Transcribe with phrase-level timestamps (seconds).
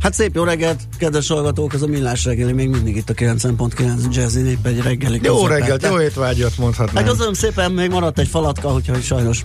[0.00, 4.14] Hát szép jó reggelt, kedves hallgatók, ez a Millás reggeli, még mindig itt a 9.9
[4.14, 5.58] Jazzy nép egy reggeli Jó közepette.
[5.58, 7.04] reggelt, jó étvágyat mondhatnám.
[7.04, 9.42] Hát köszönöm szépen, még maradt egy falatka, úgyhogy sajnos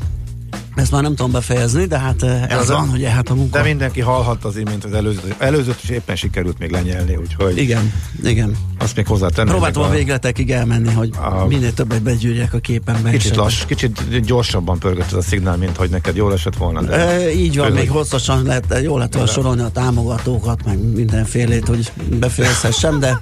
[0.76, 3.58] ezt már nem tudom befejezni, de hát eh, ez Az van, ugye hát a munka.
[3.58, 7.94] De mindenki hallhatta az imént az előzőt, előzőt is éppen sikerült még lenyelni, úgyhogy Igen,
[8.24, 8.56] igen.
[8.78, 9.50] azt még hozzátenni.
[9.50, 13.10] Próbáltam a végletekig elmenni, hogy A- minél többet begyűrjek a képenbe.
[13.10, 16.82] Kicsit lass, kicsit gyorsabban pörgött ez a szignál, mint hogy neked jól esett volna.
[16.82, 20.80] De E, így van, Főleg- még hosszasan lehet, jó lett volna sorolni a támogatókat, meg
[20.94, 23.22] mindenfélét, hogy befejezhessem, de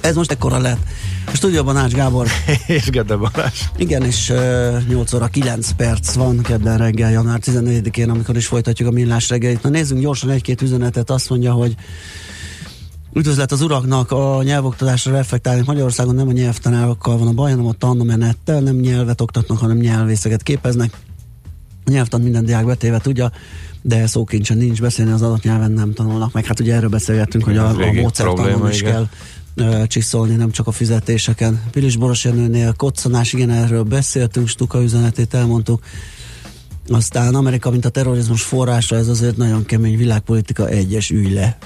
[0.00, 0.80] ez most ekkora lett.
[1.26, 2.26] A stúdióban Ács Gábor,
[2.66, 3.60] és Gede Balázs.
[3.76, 8.88] igen, és uh, 8 óra 9 perc van kedden reggel, január 14-én, amikor is folytatjuk
[8.88, 9.62] a millás reggelit.
[9.62, 11.76] Na nézzünk gyorsan egy-két üzenetet, azt mondja, hogy
[13.14, 17.72] Üdvözlet az uraknak, a nyelvoktatásra reflektálni Magyarországon nem a nyelvtanárokkal van a baj, hanem a
[17.72, 20.92] tanmenettel, nem nyelvet oktatnak, hanem nyelvészeket képeznek.
[21.84, 23.32] A nyelvtan minden diák betéve tudja,
[23.82, 26.44] de szókincsen nincs beszélni az adott nyelven nem tanulnak meg.
[26.44, 29.08] Hát ugye erről beszélgettünk, hogy a, a módszertanon is kell
[29.54, 31.62] ö, csiszolni, nem csak a fizetéseken.
[31.70, 35.84] Pilis Boros Jenőnél koccanás, igen, erről beszéltünk, Stuka üzenetét elmondtuk.
[36.88, 41.58] Aztán Amerika, mint a terrorizmus forrása, ez azért nagyon kemény világpolitika egyes ülj le.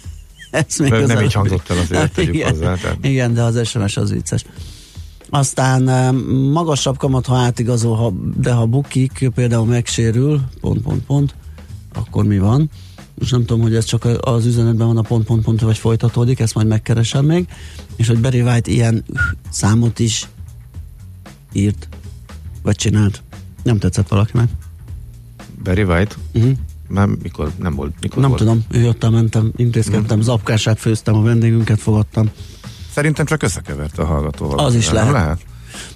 [0.50, 3.68] ez még Nem az így hangzott el azért, tegyük igen, hozzá, tehát- igen, de az
[3.68, 4.44] SMS az vicces.
[5.30, 6.14] Aztán
[6.52, 11.34] magasabb kamat, ha átigazol, ha, de ha bukik, például megsérül, pont, pont, pont,
[11.94, 12.70] akkor mi van?
[13.22, 16.40] Most nem tudom, hogy ez csak az üzenetben van a pont, pont, pont, vagy folytatódik,
[16.40, 17.48] ezt majd megkeresem még.
[17.96, 19.04] És hogy Barry White ilyen
[19.50, 20.28] számot is
[21.52, 21.88] írt,
[22.62, 23.22] vagy csinált.
[23.62, 24.48] Nem tetszett valakinek.
[25.64, 26.14] Barry White?
[26.34, 26.52] Uh-huh.
[26.88, 27.92] Már mikor nem volt?
[28.00, 28.40] Mikor Nem volt?
[28.42, 30.26] tudom, jöttem, mentem, intézkedtem, Mhm.
[30.26, 32.30] zapkását főztem, a vendégünket fogadtam.
[32.92, 34.58] Szerintem csak összekeverte a hallgatóval.
[34.58, 35.12] Az is lehet.
[35.12, 35.40] lehet.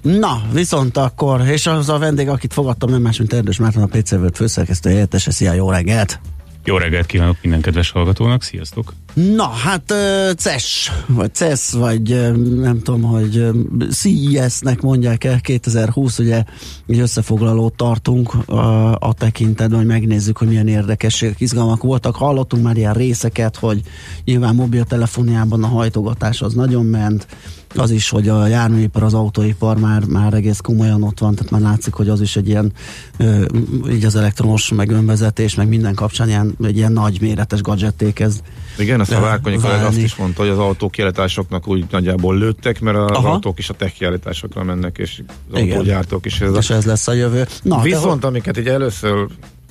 [0.03, 3.87] Na, viszont akkor, és az a vendég, akit fogadtam, nem más, mint Erdős Márton, a
[3.87, 5.31] PC World főszerkesztő helyettese.
[5.31, 6.21] Szia, jó reggelt!
[6.67, 8.93] Jó reggelt kívánok minden kedves hallgatónak, sziasztok!
[9.15, 9.95] Na, hát
[10.37, 13.47] CES, vagy CES, vagy nem tudom, hogy
[13.91, 16.45] CES-nek mondják-e, 2020, ugye
[16.87, 22.17] egy összefoglalót tartunk uh, a tekintetben, hogy megnézzük, hogy milyen érdekességek, izgalmak voltak.
[22.17, 23.81] Hallottunk már ilyen részeket, hogy
[24.25, 27.27] nyilván mobiltelefoniában a hajtogatás az nagyon ment,
[27.75, 31.61] az is, hogy a járműipar, az autóipar már, már egész komolyan ott van, tehát már
[31.61, 32.73] látszik, hogy az is egy ilyen,
[33.17, 33.45] ö,
[33.91, 38.41] így az elektromos, meg önvezetés, meg minden kapcsán ilyen, egy ilyen nagy méretes gadgetté kezd
[38.79, 42.97] Igen, azt a Várkonyi azt is mondta, hogy az autók kiállításoknak úgy nagyjából lőttek, mert
[42.97, 43.31] az Aha.
[43.31, 45.23] autók is a tech kiállításokra mennek, és
[45.53, 45.77] az Igen.
[45.77, 46.41] autógyártók is.
[46.41, 46.59] Ez a...
[46.59, 47.47] és ez lesz a jövő.
[47.63, 49.27] Na, Viszont amiket így először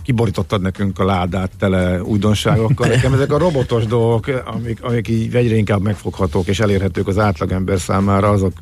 [0.05, 2.87] kiborítottad nekünk a ládát tele újdonságokkal.
[2.87, 7.79] Nekem ezek a robotos dolgok, amik, amik így egyre inkább megfoghatók és elérhetők az átlagember
[7.79, 8.53] számára, azok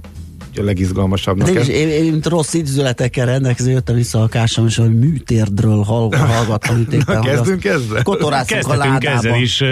[0.55, 1.49] a legizgalmasabbnak.
[1.49, 6.09] de Ez- én, én, rossz ízületekkel rendelkező jöttem vissza a kásom, és hogy műtérdről hall,
[6.17, 6.79] hallgattam.
[6.79, 8.03] Itt éppen, Na, kezdünk ezzel?
[8.03, 9.09] Kotorászunk a ládába.
[9.17, 9.63] ezzel is,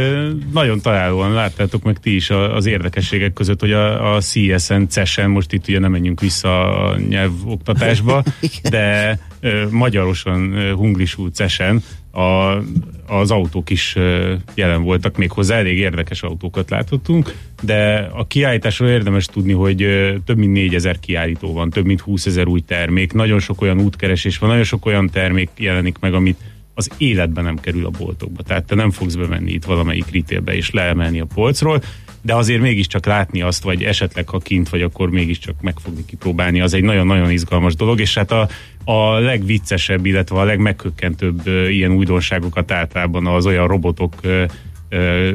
[0.54, 5.30] nagyon találóan láttátok meg ti is a- az érdekességek között, hogy a, a CSN, CES-en,
[5.30, 8.24] most itt ugye nem menjünk vissza a nyelvoktatásba,
[8.70, 9.20] de
[9.70, 12.58] magyarosan ö, hunglisú CES-en a,
[13.08, 13.96] az autók is
[14.54, 19.78] jelen voltak, méghozzá elég érdekes autókat láthattunk, de a kiállításról érdemes tudni, hogy
[20.26, 24.38] több mint 4000 kiállító van, több mint 20 ezer új termék, nagyon sok olyan útkeresés
[24.38, 26.38] van, nagyon sok olyan termék jelenik meg, amit
[26.74, 28.44] az életben nem kerül a boltokba.
[28.44, 31.82] Tehát te nem fogsz bemenni itt valamelyik retailbe és leemelni a polcról,
[32.22, 36.74] de azért mégiscsak látni azt, vagy esetleg ha kint vagy, akkor mégiscsak megfogni, kipróbálni, az
[36.74, 38.48] egy nagyon-nagyon izgalmas dolog, és hát a,
[38.84, 44.14] a legviccesebb, illetve a legmeghökkentőbb ö, ilyen újdonságokat általában az olyan robotok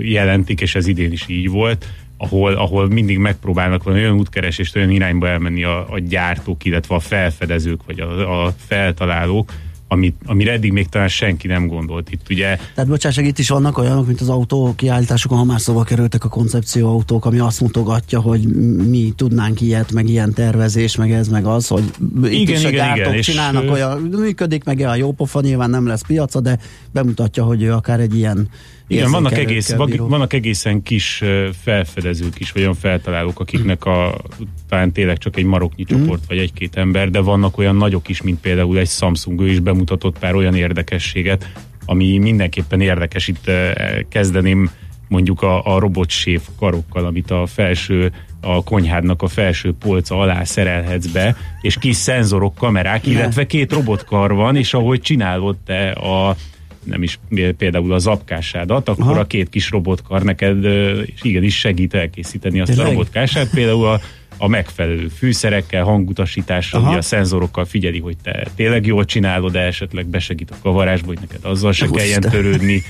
[0.01, 1.87] jelentik, és ez idén is így volt,
[2.17, 6.99] ahol, ahol mindig megpróbálnak valami olyan útkeresést, olyan irányba elmenni a, a gyártók, illetve a
[6.99, 9.53] felfedezők, vagy a, a feltalálók,
[9.89, 12.11] amit, amire eddig még talán senki nem gondolt.
[12.11, 15.83] Itt ugye Tehát bocsáss, itt is vannak olyanok, mint az autó kiállításokon, ha már szóba
[15.83, 18.47] kerültek a koncepcióautók, ami azt mutogatja, hogy
[18.89, 21.85] mi tudnánk ilyet, meg ilyen tervezés, meg ez, meg az, hogy
[22.25, 25.13] itt Igen, is a igen, gyártók igen, és, csinálnak ö, olyan, működik, meg a jó
[25.13, 26.59] pofa, nyilván nem lesz piaca, de
[26.93, 28.49] bemutatja, hogy ő akár egy ilyen
[28.89, 30.09] Igen, vannak, egész, bíró.
[30.09, 31.23] vannak egészen kis
[31.63, 34.19] felfedezők is, vagy olyan feltalálók, akiknek a,
[34.69, 35.99] talán tényleg csak egy maroknyi Mhm.
[36.01, 39.59] csoport, vagy egy-két ember, de vannak olyan nagyok is, mint például egy Samsung, ő is
[39.61, 41.51] bemutatott pár olyan érdekességet,
[41.87, 43.29] ami mindenképpen érdekes.
[43.29, 43.51] Itt
[44.09, 44.71] kezdeném
[45.09, 51.07] mondjuk a, a robotséf karokkal, amit a felső, a konyhádnak a felső polca alá szerelhetsz
[51.07, 53.11] be, és kis szenzorok, kamerák, ne.
[53.11, 56.37] illetve két robotkar van, és ahogy csinálod te a
[56.87, 57.19] nem is
[57.57, 59.21] például az apkásádat, akkor Aha.
[59.21, 60.65] a két kis robotkar neked
[61.05, 62.87] és igenis segít elkészíteni azt Tényleg?
[62.87, 63.51] a robotkását.
[63.51, 64.01] Például a,
[64.37, 70.07] a megfelelő fűszerekkel, hangutasítással, ugye a szenzorokkal figyeli, hogy te tényleg jól csinálod, de esetleg
[70.07, 71.97] besegít a kavarásba, hogy neked azzal se Usta.
[71.97, 72.83] kelljen törődni.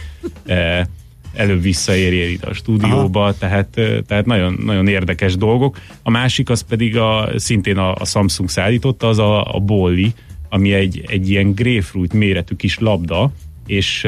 [0.47, 0.89] E,
[1.35, 3.35] előbb visszaérjél ide a stúdióba, Aha.
[3.39, 5.79] tehát, tehát nagyon, nagyon érdekes dolgok.
[6.03, 10.13] A másik az pedig a, szintén a, a Samsung szállította, az a, a Bolli,
[10.49, 13.33] ami egy, egy ilyen grapefruit méretű kis labda,
[13.67, 14.07] és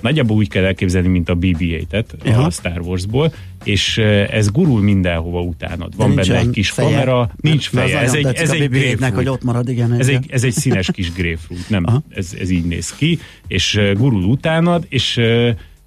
[0.00, 2.04] nagyjából úgy kell elképzelni, mint a BB-8-et
[2.46, 3.32] a Star Warsból,
[3.64, 3.98] és
[4.30, 5.96] ez gurul mindenhova utánad.
[5.96, 6.88] Van benne egy kis feje.
[6.88, 7.98] kamera, nincs feje.
[7.98, 9.14] Ez egy, ez egy grapefruit.
[9.14, 9.92] hogy ott marad, igen.
[9.92, 14.24] Ez egy, ez egy színes kis grapefruit, nem, ez, ez így néz ki, és gurul
[14.24, 15.20] utánad, és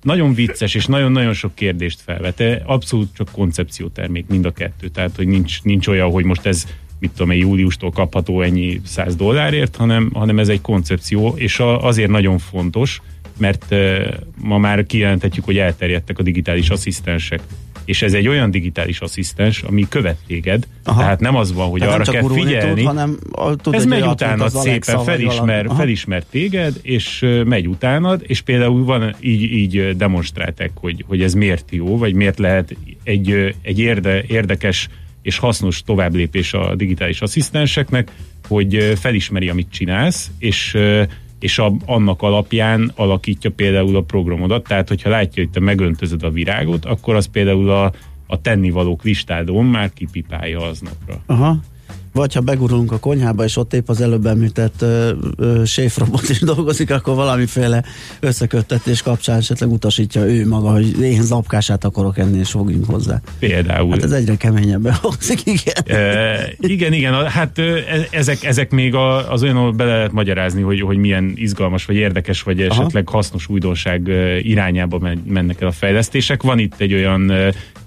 [0.02, 2.44] nagyon vicces, és nagyon-nagyon sok kérdést felvet.
[2.66, 6.66] Abszolút csak koncepciótermék mind a kettő, tehát hogy nincs, nincs olyan, hogy most ez
[7.00, 11.86] mit tudom én, júliustól kapható ennyi 100 dollárért, hanem, hanem ez egy koncepció, és a,
[11.86, 13.02] azért nagyon fontos,
[13.38, 13.76] mert
[14.42, 17.42] ma már kijelenthetjük, hogy elterjedtek a digitális asszisztensek,
[17.90, 21.00] és ez egy olyan digitális asszisztens, ami követ téged, Aha.
[21.00, 23.18] tehát nem az van, hogy tehát arra kell figyelni, tud, hanem
[23.62, 29.42] tud, ez megy utána szépen, felismer, felismer téged, és megy utánad, és például van, így,
[29.42, 34.90] így demonstrálták, hogy, hogy ez miért jó, vagy miért lehet egy, egy érde, érdekes
[35.22, 38.12] és hasznos továbblépés a digitális asszisztenseknek,
[38.48, 40.78] hogy felismeri, amit csinálsz, és
[41.40, 46.30] és a, annak alapján alakítja például a programodat, tehát hogyha látja, hogy te megöntözöd a
[46.30, 47.92] virágot, akkor az például a,
[48.28, 51.22] a tennivalók listádon már kipipálja aznapra.
[51.26, 51.60] Aha
[52.14, 54.86] vagy ha begurulunk a konyhába, és ott épp az előbb említett
[55.66, 57.84] séfrobot is dolgozik, akkor valamiféle
[58.20, 63.22] összeköttetés kapcsán esetleg utasítja ő maga, hogy én zapkását akarok enni, és fogjunk hozzá.
[63.40, 63.92] Például.
[63.92, 66.00] Hát ez egyre keményebben hangzik, igen.
[66.00, 67.64] E, igen, igen, hát e,
[68.12, 68.96] ezek, ezek még
[69.30, 73.18] az olyan, bele lehet magyarázni, hogy, hogy milyen izgalmas, vagy érdekes, vagy esetleg Aha.
[73.18, 74.08] hasznos újdonság
[74.42, 76.44] irányába mennek el a fejlesztések.
[76.44, 77.32] Van itt egy olyan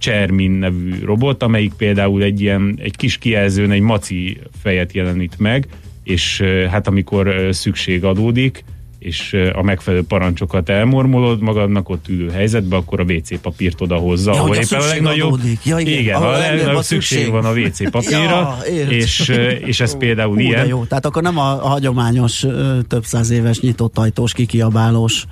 [0.03, 5.67] Csermin nevű robot, amelyik például egy ilyen egy kis kijelzőn egy maci fejet jelenít meg,
[6.05, 6.41] és
[6.71, 8.65] hát amikor szükség adódik,
[8.99, 14.41] és a megfelelő parancsokat elmormolod magadnak ott ülő helyzetbe, akkor a WC papírt odahozza, ja,
[14.41, 18.59] ahol éppen a legnagyobb, ja, igen, igen, a legnagyobb szükség, szükség van a WC papírra,
[18.67, 19.33] ja, és,
[19.65, 20.67] és ez például Hú, ilyen.
[20.67, 20.85] Jó.
[20.85, 22.47] Tehát akkor nem a, a hagyományos
[22.89, 25.25] több száz éves nyitott ajtós, kikiabálós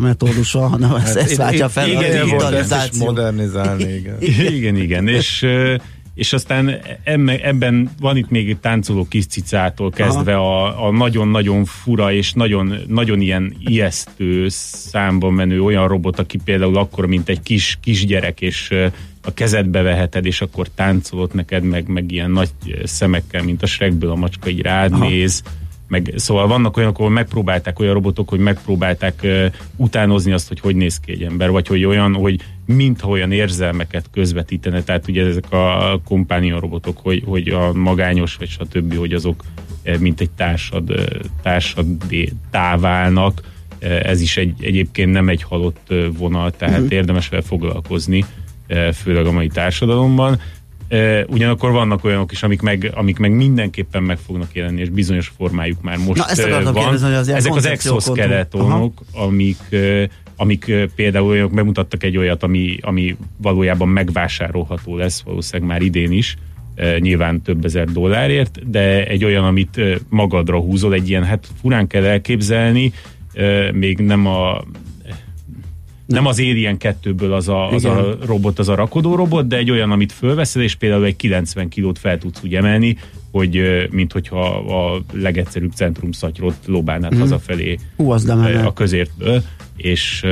[0.00, 3.04] metódusa, hanem hát ezt, ezt váltja fel igen, a digitalizáció.
[3.04, 4.16] modernizálni, igen.
[4.20, 5.46] igen, igen, és
[6.16, 6.80] és aztán
[7.42, 12.74] ebben van itt még egy táncoló kis cicától kezdve a, a nagyon-nagyon fura és nagyon,
[12.86, 18.74] nagyon ilyen ijesztő számban menő olyan robot, aki például akkor, mint egy kis kisgyerek, és
[19.22, 22.50] a kezedbe veheted, és akkor táncolott neked, meg, meg ilyen nagy
[22.84, 25.08] szemekkel, mint a Shrekből a macska így rád Aha.
[25.08, 25.42] néz
[25.88, 29.46] meg, szóval vannak olyanok, ahol megpróbálták olyan robotok, hogy megpróbálták uh,
[29.76, 34.06] utánozni azt, hogy hogy néz ki egy ember, vagy hogy olyan, hogy mintha olyan érzelmeket
[34.12, 39.44] közvetítene, tehát ugye ezek a companion robotok, hogy, hogy a magányos, vagy stb., hogy azok
[39.98, 40.92] mint egy társad,
[41.42, 41.86] társad
[42.50, 43.40] táválnak,
[43.78, 46.92] ez is egy, egyébként nem egy halott vonal, tehát uh-huh.
[46.92, 48.24] érdemes vele foglalkozni,
[48.92, 50.40] főleg a mai társadalomban.
[51.26, 55.82] Ugyanakkor vannak olyanok is, amik meg, amik meg mindenképpen meg fognak jelenni, és bizonyos formájuk
[55.82, 56.74] már most Na, ezt van.
[56.74, 59.76] Kérdezni, hogy az Ezek az exoskeletonok, amik,
[60.36, 66.36] amik például olyanok bemutattak egy olyat, ami, ami valójában megvásárolható lesz, valószínűleg már idén is,
[66.98, 72.04] nyilván több ezer dollárért, de egy olyan, amit magadra húzol, egy ilyen, hát furán kell
[72.04, 72.92] elképzelni,
[73.72, 74.64] még nem a
[76.06, 79.70] nem az Alien 2-ből az a, az a robot, az a rakodó robot, de egy
[79.70, 82.96] olyan, amit fölveszed, és például egy 90 kilót fel tudsz úgy emelni,
[83.30, 87.18] hogy mint hogyha a legegyszerűbb centrum szatyrot lobálnád mm.
[87.18, 88.24] hazafelé Hú, az
[88.64, 89.42] a közértből,
[89.76, 90.24] és,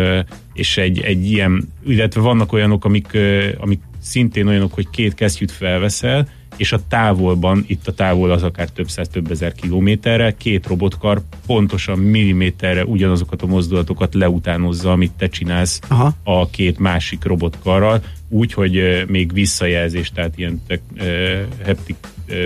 [0.52, 3.18] és egy, egy ilyen, illetve vannak olyanok, amik,
[3.58, 8.68] amik szintén olyanok, hogy két kesztyűt felveszel, és a távolban, itt a távol az akár
[8.68, 15.28] több száz, több ezer kilométerre, két robotkar pontosan milliméterre ugyanazokat a mozdulatokat leutánozza, amit te
[15.28, 16.14] csinálsz Aha.
[16.22, 20.80] a két másik robotkarral, úgy, hogy még visszajelzés, tehát ilyen te,
[21.64, 21.96] haptic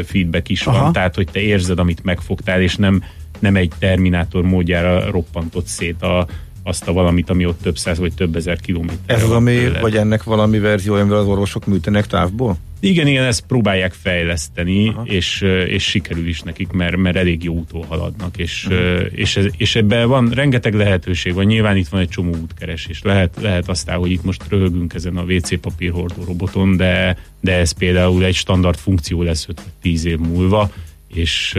[0.05, 0.83] feedback is Aha.
[0.83, 3.03] van, tehát hogy te érzed, amit megfogtál, és nem,
[3.39, 6.27] nem egy terminátor módjára roppantott szét a,
[6.63, 9.17] azt a valamit, ami ott több száz vagy több ezer kilométer.
[9.17, 12.57] Ez az, ami, vagy ennek valami verzió, amivel az orvosok műtenek távból?
[12.81, 17.85] Igen, igen, ezt próbálják fejleszteni, és, és sikerül is nekik, mert, mert elég jó úton
[17.85, 18.69] haladnak, és,
[19.11, 23.03] és, ez, és ebben van rengeteg lehetőség, van nyilván itt van egy csomó útkeresés.
[23.03, 27.73] Lehet, lehet aztán, hogy itt most röhögünk ezen a WC papírhordó roboton, de, de ez
[27.73, 29.49] például egy standard funkció lesz
[29.83, 30.71] 5-10 év múlva,
[31.15, 31.59] és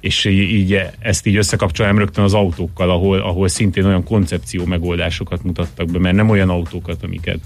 [0.00, 5.90] és így ezt így összekapcsolám rögtön az autókkal, ahol, ahol szintén olyan koncepció megoldásokat mutattak
[5.90, 7.40] be, mert nem olyan autókat, amiket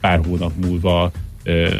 [0.00, 1.12] pár hónap múlva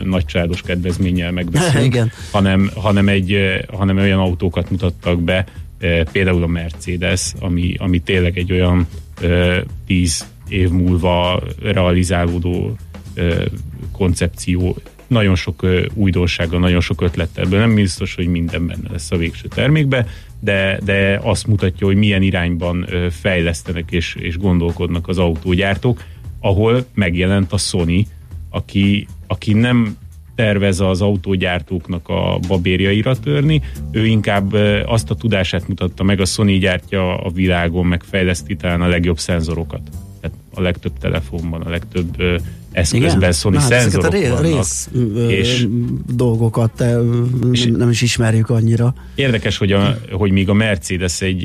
[0.04, 2.10] nagycsaládos kedvezménnyel megveszünk, Igen.
[2.30, 3.38] Hanem, hanem, egy,
[3.72, 5.44] hanem olyan autókat mutattak be,
[6.12, 8.86] például a Mercedes, ami, ami tényleg egy olyan
[9.86, 12.76] tíz év múlva realizálódó
[13.92, 19.48] koncepció, nagyon sok újdonsággal, nagyon sok ötlettel, nem biztos, hogy minden benne lesz a végső
[19.48, 20.06] termékbe,
[20.40, 26.02] de, de azt mutatja, hogy milyen irányban fejlesztenek és, és gondolkodnak az autógyártók,
[26.40, 28.06] ahol megjelent a Sony,
[28.50, 29.96] aki, aki nem
[30.34, 34.52] tervez az autógyártóknak a babérjaira törni, ő inkább
[34.84, 39.18] azt a tudását mutatta meg, a Sony gyártja a világon, meg fejleszti talán a legjobb
[39.18, 39.90] szenzorokat.
[40.24, 42.16] Tehát a legtöbb telefonban, a legtöbb
[42.72, 43.32] eszközben Igen?
[43.32, 44.40] Sony Na, szenzorok a vannak.
[44.40, 44.88] Rész
[45.28, 45.66] és
[46.14, 46.84] dolgokat
[47.52, 48.94] és nem is ismerjük annyira.
[49.14, 51.44] Érdekes, hogy, a, hogy még a Mercedes egy,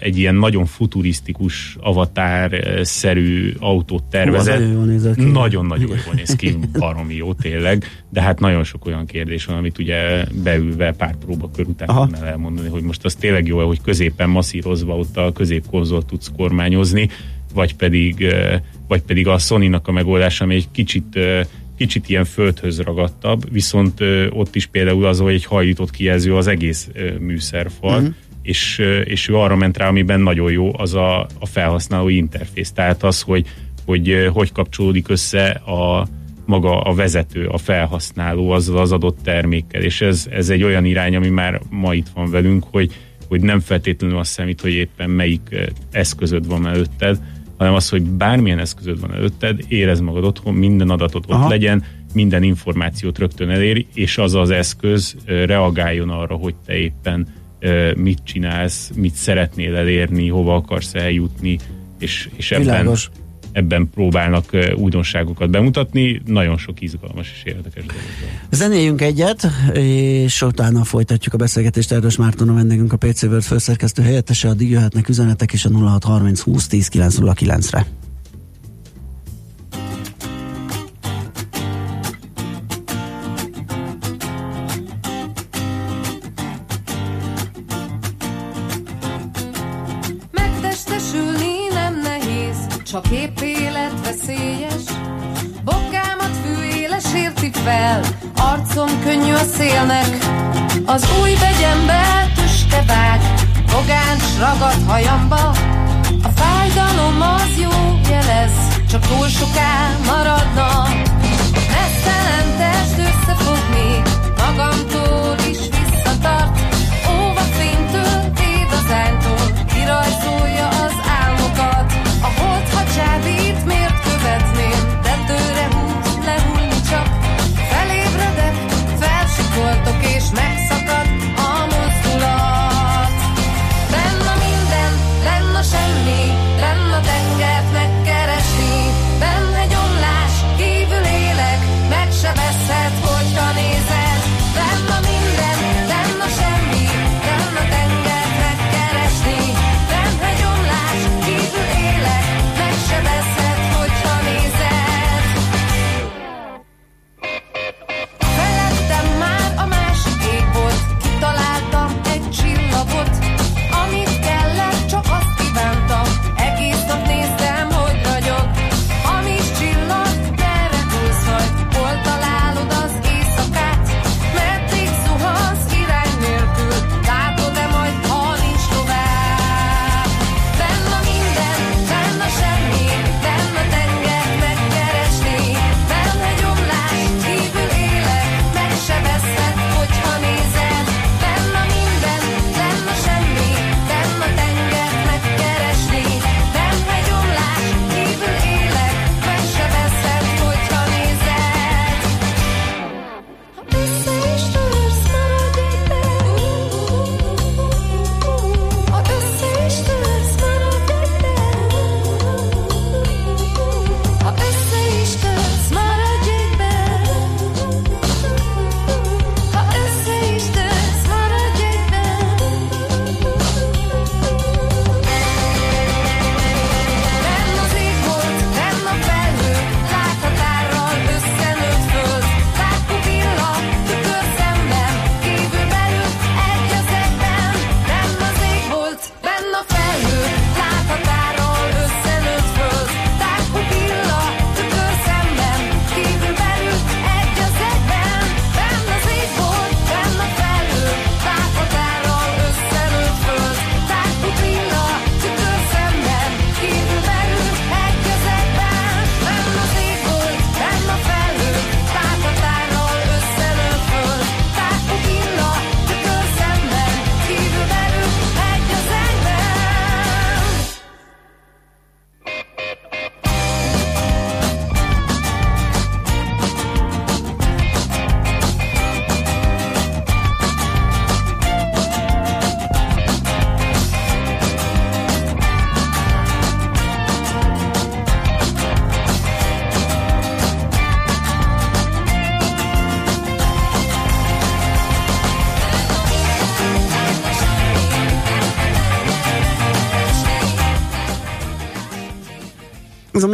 [0.00, 5.32] egy ilyen nagyon futurisztikus, avatár-szerű autót tervezett.
[5.32, 9.78] Nagyon-nagyon jól néz ki, baromi jó tényleg, de hát nagyon sok olyan kérdés van, amit
[9.78, 14.96] ugye beülve pár próbakör után kell elmondani, hogy most az tényleg jó, hogy középen masszírozva
[14.96, 17.08] ott a középkonzolt tudsz kormányozni,
[17.54, 18.34] vagy pedig
[18.88, 21.18] vagy pedig a Sony-nak a megoldása, ami egy kicsit
[21.76, 26.88] kicsit ilyen földhöz ragadtabb, viszont ott is például az, hogy egy hajlított kijelző az egész
[27.18, 28.14] műszerfal, uh-huh.
[28.42, 32.72] és, és ő arra ment rá, amiben nagyon jó, az a, a felhasználó interfész.
[32.72, 33.46] Tehát az, hogy,
[33.84, 36.08] hogy hogy kapcsolódik össze a
[36.46, 41.16] maga a vezető, a felhasználó azzal az adott termékkel, és ez, ez egy olyan irány,
[41.16, 42.92] ami már ma itt van velünk, hogy,
[43.28, 47.18] hogy nem feltétlenül azt számít, hogy éppen melyik eszközöd van előtted,
[47.62, 51.44] hanem az, hogy bármilyen eszközöd van előtted, érez magad otthon, minden adatot Aha.
[51.44, 57.26] ott legyen, minden információt rögtön eléri, és az az eszköz reagáljon arra, hogy te éppen
[57.96, 61.58] mit csinálsz, mit szeretnél elérni, hova akarsz eljutni,
[61.98, 63.10] és, és ebben, Világos
[63.52, 64.44] ebben próbálnak
[64.76, 66.22] újdonságokat bemutatni.
[66.26, 68.02] Nagyon sok izgalmas és érdekes dolog.
[68.50, 71.92] Zenéljünk egyet, és utána folytatjuk a beszélgetést.
[71.92, 76.40] Erdős Márton a vendégünk a PC World főszerkesztő helyettese, addig jöhetnek üzenetek is a 0630
[76.40, 77.86] 20 10 909-re.
[77.86, 78.11] csak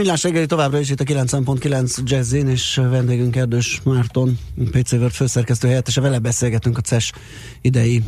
[0.09, 4.39] millás reggeli továbbra is itt a 9.9 Jazzin, és vendégünk Erdős Márton,
[4.71, 7.13] PC World főszerkesztő helyettese, vele beszélgetünk a CES
[7.61, 8.03] idei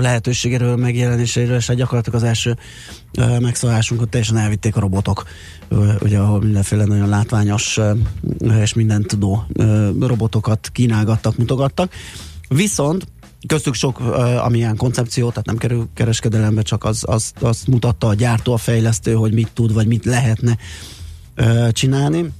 [0.00, 2.56] lehetőségéről, megjelenéséről, és hát gyakorlatilag az első
[3.40, 5.24] megszólásunkat teljesen elvitték a robotok,
[6.00, 7.78] ugye ahol mindenféle nagyon látványos
[8.60, 9.46] és mindent tudó
[10.00, 11.92] robotokat kínálgattak, mutogattak.
[12.48, 13.06] Viszont
[13.46, 14.00] köztük sok
[14.38, 19.12] amilyen koncepció, tehát nem kerül kereskedelembe, csak az, az, az mutatta a gyártó, a fejlesztő,
[19.14, 20.56] hogy mit tud, vagy mit lehetne
[21.70, 22.32] csinálni.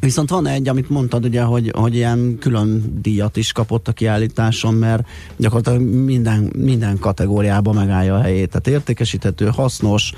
[0.00, 4.74] Viszont van egy, amit mondtad ugye, hogy, hogy ilyen külön díjat is kapott a kiállításon,
[4.74, 8.48] mert gyakorlatilag minden, minden kategóriában megállja a helyét.
[8.48, 10.12] Tehát értékesíthető, hasznos,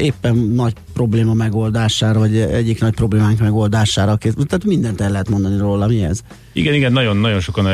[0.00, 4.16] éppen nagy probléma megoldására, vagy egyik nagy problémánk megoldására.
[4.16, 6.20] Tehát mindent el lehet mondani róla, mi ez?
[6.52, 7.66] Igen, igen, nagyon-nagyon sokan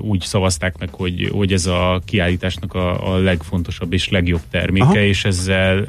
[0.00, 4.98] úgy szavazták meg, hogy, hogy ez a kiállításnak a, a legfontosabb és legjobb terméke, Aha.
[4.98, 5.88] és ezzel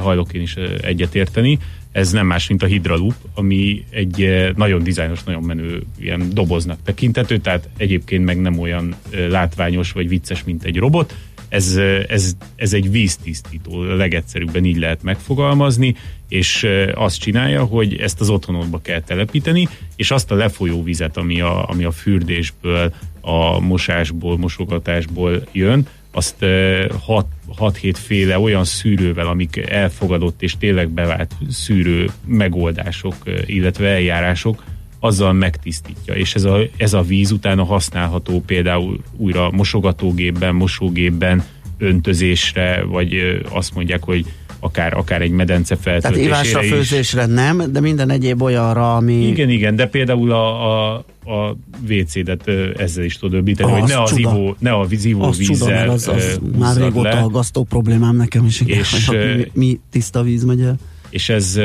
[0.00, 1.58] hajlok én is egyetérteni
[1.96, 6.78] ez nem más, mint a Hydra Loop, ami egy nagyon dizájnos, nagyon menő ilyen doboznak
[6.84, 8.94] tekintető, tehát egyébként meg nem olyan
[9.28, 11.14] látványos vagy vicces, mint egy robot.
[11.48, 11.76] Ez,
[12.08, 15.96] ez, ez egy víztisztító, legegyszerűbben így lehet megfogalmazni,
[16.28, 21.40] és azt csinálja, hogy ezt az otthonodba kell telepíteni, és azt a lefolyó vizet, ami
[21.40, 30.42] a, ami a fürdésből, a mosásból, mosogatásból jön, azt 6-7 féle olyan szűrővel, amik elfogadott
[30.42, 33.14] és tényleg bevált szűrő megoldások,
[33.46, 34.64] illetve eljárások,
[35.00, 41.44] azzal megtisztítja, és ez a, ez a víz utána használható például újra mosogatógépben, mosógépben,
[41.78, 44.24] öntözésre, vagy azt mondják, hogy
[44.60, 49.26] akár, akár egy medence feltöltésére Tehát ivásra, főzésre nem, de minden egyéb olyanra, ami...
[49.26, 51.56] Igen, igen, de például a, a, a
[51.88, 56.40] WC-det ezzel is tudod öblíteni, hogy ne az, ivó, ne a ivó vízzel az, az
[56.58, 57.20] már régóta le.
[57.20, 60.76] aggasztó problémám nekem is, igen, és, mi, mi tiszta víz megy el
[61.16, 61.58] és ez,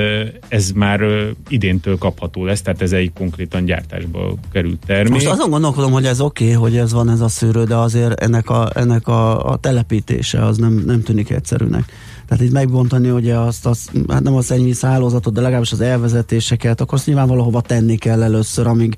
[0.47, 1.01] ez már
[1.47, 5.13] idéntől kapható lesz, tehát ez egy konkrétan gyártásba került termék.
[5.13, 8.21] Most azon gondolkodom, hogy ez oké, okay, hogy ez van ez a szűrő, de azért
[8.21, 11.85] ennek a, ennek a, a telepítése az nem, nem tűnik egyszerűnek.
[12.27, 16.81] Tehát itt megbontani ugye azt, azt hát nem a szennyvíz hálózatot, de legalábbis az elvezetéseket,
[16.81, 18.95] akkor azt nyilván valahova tenni kell először, amíg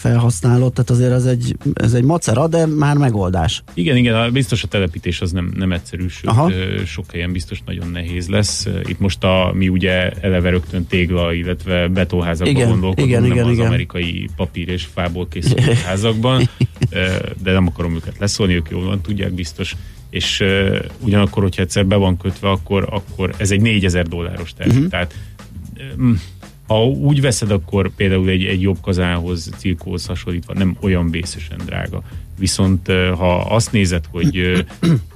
[0.00, 3.62] felhasználod, tehát azért ez egy, ez egy macera, de már megoldás.
[3.74, 6.50] Igen, igen, biztos a telepítés az nem, nem egyszerű, sőt, Aha.
[6.86, 8.68] sok helyen biztos nagyon nehéz lesz.
[8.84, 13.46] Itt most a, mi ugye eleve rögtön tégla, illetve betóházakban igen, gondolkodunk, igen, nem igen,
[13.46, 13.66] az igen.
[13.66, 16.48] amerikai papír és fából készült házakban,
[17.42, 19.76] de nem akarom őket leszólni, ők jól van, tudják biztos
[20.10, 24.76] és uh, ugyanakkor, hogyha egyszer be van kötve, akkor, akkor ez egy 4000 dolláros termék.
[24.76, 24.90] Uh-huh.
[24.90, 25.14] Tehát
[25.98, 26.20] um,
[26.70, 32.02] ha úgy veszed, akkor például egy, egy jobb kazánhoz, cirkóhoz hasonlítva nem olyan vészesen drága.
[32.38, 34.36] Viszont ha azt nézed, hogy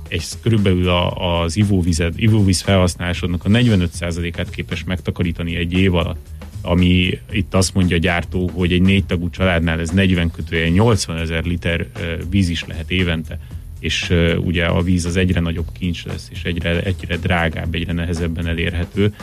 [0.08, 6.26] egy, körülbelül a, az ivóvized, ivóvíz felhasználásodnak a 45%-át képes megtakarítani egy év alatt,
[6.62, 11.16] ami itt azt mondja a gyártó, hogy egy négy tagú családnál ez 40 kötője 80
[11.16, 11.86] ezer liter
[12.30, 13.38] víz is lehet évente,
[13.80, 18.46] és ugye a víz az egyre nagyobb kincs lesz, és egyre, egyre drágább, egyre nehezebben
[18.46, 19.14] elérhető,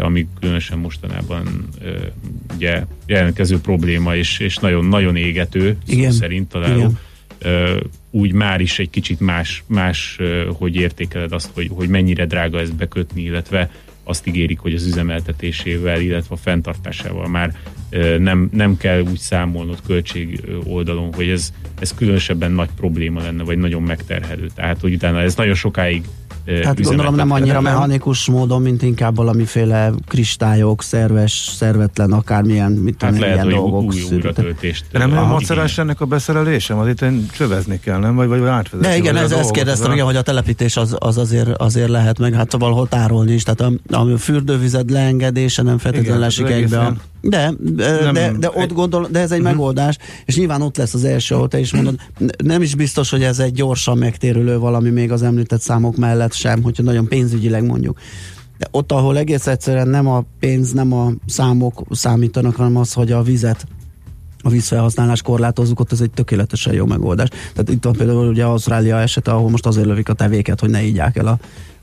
[0.00, 1.68] ami különösen mostanában
[2.54, 6.10] ugye jelentkező probléma, és, és nagyon, nagyon égető, Igen.
[6.10, 6.78] szó szerint találó.
[6.78, 6.98] Igen.
[7.44, 10.18] Uh, úgy már is egy kicsit más, más
[10.52, 13.70] hogy értékeled azt, hogy, hogy mennyire drága ezt bekötni, illetve
[14.04, 17.56] azt ígérik, hogy az üzemeltetésével, illetve a fenntartásával már
[18.18, 23.58] nem, nem kell úgy számolnod költség oldalon, hogy ez, ez különösebben nagy probléma lenne, vagy
[23.58, 24.46] nagyon megterhelő.
[24.54, 26.04] Tehát, hogy utána ez nagyon sokáig
[26.64, 33.12] Hát gondolom nem annyira mechanikus módon, mint inkább valamiféle kristályok, szerves, szervetlen, akármilyen, mit hát
[33.12, 33.92] tudom, lehet, ilyen dolgok.
[33.92, 34.22] Új.
[34.92, 36.78] Nem olyan macerás ennek a beszerelésem?
[36.78, 38.14] Az itt csövezni kell, nem?
[38.14, 38.86] Vagy, vagy átvezetni?
[38.86, 42.34] De igen, ez, ezt kérdeztem, igen, hogy a telepítés az, az azért, azért lehet meg,
[42.34, 46.92] hát valahol tárolni is, tehát a, a fürdővized leengedése nem feltétlenül esik egybe
[47.28, 49.54] de, de, de, de ott gondol, de ez egy uh-huh.
[49.54, 51.98] megoldás, és nyilván ott lesz az első, ahol te is mondod,
[52.44, 56.62] nem is biztos, hogy ez egy gyorsan megtérülő valami még az említett számok mellett sem,
[56.62, 57.98] hogyha nagyon pénzügyileg mondjuk.
[58.58, 63.12] De ott, ahol egész egyszerűen nem a pénz, nem a számok számítanak, hanem az, hogy
[63.12, 63.66] a vizet
[64.44, 67.28] a vízfelhasználás korlátozzuk, ott ez egy tökéletesen jó megoldás.
[67.28, 70.82] Tehát itt van például ugye Ausztrália esete, ahol most azért lövik a tevéket, hogy ne
[70.82, 71.38] ígyák el a,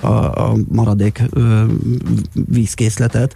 [0.07, 1.63] a, a maradék ö,
[2.33, 3.35] vízkészletet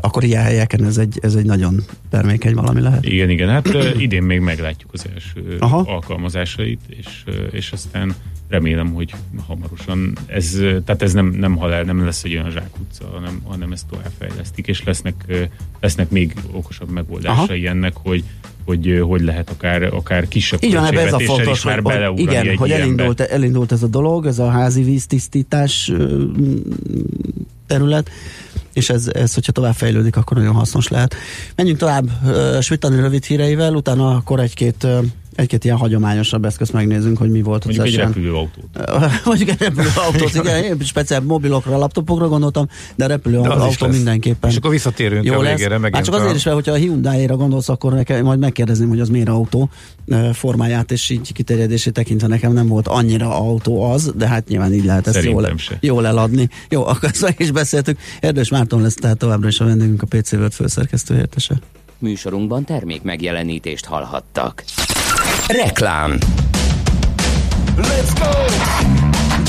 [0.00, 3.04] akkor ilyen helyeken ez egy, ez egy nagyon termékeny valami lehet.
[3.04, 5.78] Igen, igen, hát idén még meglátjuk az első Aha.
[5.86, 8.14] alkalmazásait, és, és aztán
[8.48, 9.14] remélem, hogy
[9.46, 10.50] hamarosan ez,
[10.84, 14.84] tehát ez nem, nem halál, nem lesz egy olyan zsákutca, hanem, hanem ezt továbbfejlesztik, és
[14.84, 15.48] lesznek,
[15.80, 17.76] lesznek még okosabb megoldásai Aha.
[17.76, 18.24] ennek, hogy
[18.64, 22.70] hogy hogy lehet akár, akár kisebb Így van, ez a fontos, már hogy, igen, hogy
[22.70, 25.92] elindult, elindult ez a dolog, ez a házi víztisztítás
[27.70, 28.10] terület,
[28.72, 31.14] és ez, ez hogyha tovább fejlődik, akkor nagyon hasznos lehet.
[31.54, 37.18] Menjünk tovább uh, Svitani rövid híreivel, utána akkor egy-két uh, egy-két ilyen hagyományosabb eszközt megnézzünk,
[37.18, 38.64] hogy mi volt Mondjuk egy repülőautót.
[39.24, 44.50] Mondjuk egy repülőautót, igen, én speciál mobilokra, laptopokra gondoltam, de repülőautó mindenképpen.
[44.50, 45.58] És akkor visszatérünk jó a lesz.
[45.58, 45.78] végére.
[45.92, 49.08] Hát csak azért is, mert hogyha a Hyundai-ra gondolsz, akkor nekem, majd megkérdezném, hogy az
[49.08, 49.70] miért autó
[50.32, 54.84] formáját, és így kiterjedését tekintve nekem nem volt annyira autó az, de hát nyilván így
[54.84, 56.48] lehet ezt jól, jól eladni.
[56.68, 57.98] Jó, akkor ezt meg is beszéltük.
[58.20, 61.54] Erdős Márton lesz tehát továbbra is a vendégünk, a PC World főszerkesztő értese.
[61.98, 64.64] Műsorunkban termék megjelenítést hallhattak.
[65.48, 66.18] Reklám
[67.76, 68.99] Let's go!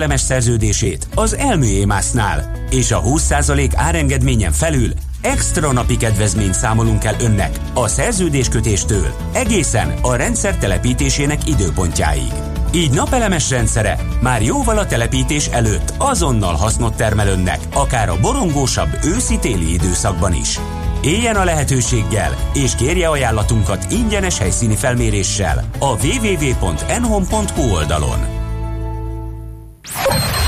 [0.00, 7.58] napelemes szerződését az Elműémásznál, és a 20% árengedményen felül extra napi kedvezményt számolunk el önnek
[7.74, 12.32] a szerződéskötéstől egészen a rendszer telepítésének időpontjáig.
[12.72, 18.98] Így napelemes rendszere már jóval a telepítés előtt azonnal hasznot termel önnek, akár a borongósabb
[19.04, 20.58] őszi-téli időszakban is.
[21.02, 28.39] Éljen a lehetőséggel, és kérje ajánlatunkat ingyenes helyszíni felméréssel a www.enhom.hu oldalon.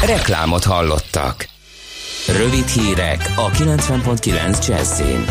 [0.07, 1.49] Reklámot hallottak.
[2.29, 5.25] Rövid hírek a 90.9 Jazzin.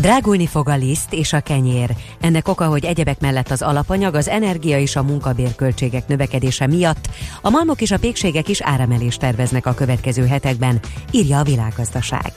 [0.00, 1.90] Drágulni fog a liszt és a kenyér.
[2.20, 7.08] Ennek oka, hogy egyebek mellett az alapanyag, az energia és a munkabérköltségek növekedése miatt
[7.42, 12.32] a malmok és a pékségek is áremelést terveznek a következő hetekben, írja a világgazdaság.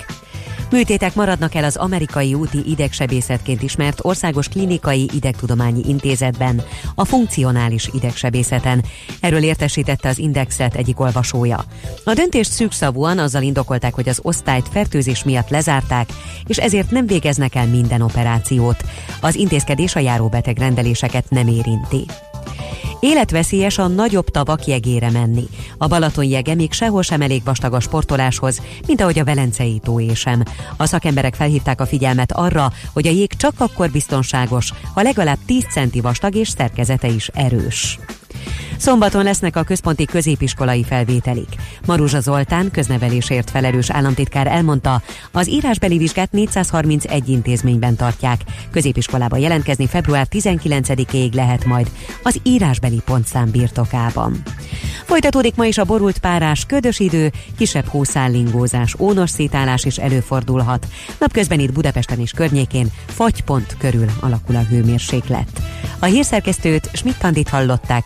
[0.71, 6.61] Műtétek maradnak el az amerikai úti idegsebészetként ismert Országos Klinikai Idegtudományi Intézetben,
[6.95, 8.83] a funkcionális idegsebészeten.
[9.19, 11.63] Erről értesítette az Indexet egyik olvasója.
[12.03, 16.09] A döntést szűkszavúan azzal indokolták, hogy az osztályt fertőzés miatt lezárták,
[16.45, 18.83] és ezért nem végeznek el minden operációt.
[19.21, 22.05] Az intézkedés a járóbeteg rendeléseket nem érinti.
[22.99, 25.43] Életveszélyes a nagyobb tavak jegére menni.
[25.77, 30.13] A Balaton jege még sehol sem elég vastag a sportoláshoz, mint ahogy a Velencei tóé
[30.13, 30.43] sem.
[30.77, 35.65] A szakemberek felhívták a figyelmet arra, hogy a jég csak akkor biztonságos, ha legalább 10
[35.71, 37.99] centi vastag és szerkezete is erős.
[38.77, 41.55] Szombaton lesznek a központi középiskolai felvételik.
[41.85, 48.41] Maruzsa Zoltán, köznevelésért felelős államtitkár elmondta, az írásbeli vizsgát 431 intézményben tartják.
[48.71, 51.91] Középiskolába jelentkezni február 19-ig lehet majd
[52.23, 54.41] az írásbeli pontszám birtokában.
[55.05, 60.87] Folytatódik ma is a borult párás, ködös idő, kisebb hószállingózás, ónos szétálás is előfordulhat.
[61.19, 65.61] Napközben itt Budapesten és környékén fagypont körül alakul a hőmérséklet.
[65.99, 68.05] A hírszerkesztőt Schmidt hallották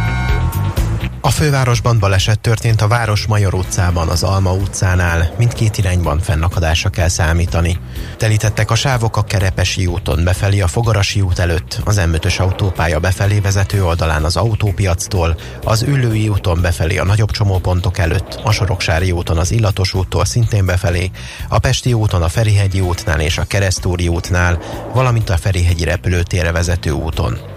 [1.21, 5.33] a fővárosban baleset történt a Város Major utcában, az Alma utcánál.
[5.37, 7.79] Mindkét irányban fennakadásra kell számítani.
[8.17, 13.39] Telítettek a sávok a Kerepesi úton befelé a Fogarasi út előtt, az m autópálya befelé
[13.39, 19.37] vezető oldalán az autópiactól, az Üllői úton befelé a nagyobb csomópontok előtt, a Soroksári úton
[19.37, 21.11] az Illatos úttól szintén befelé,
[21.49, 24.59] a Pesti úton a Ferihegyi útnál és a Keresztúri útnál,
[24.93, 27.50] valamint a Ferihegyi repülőtérre vezető úton.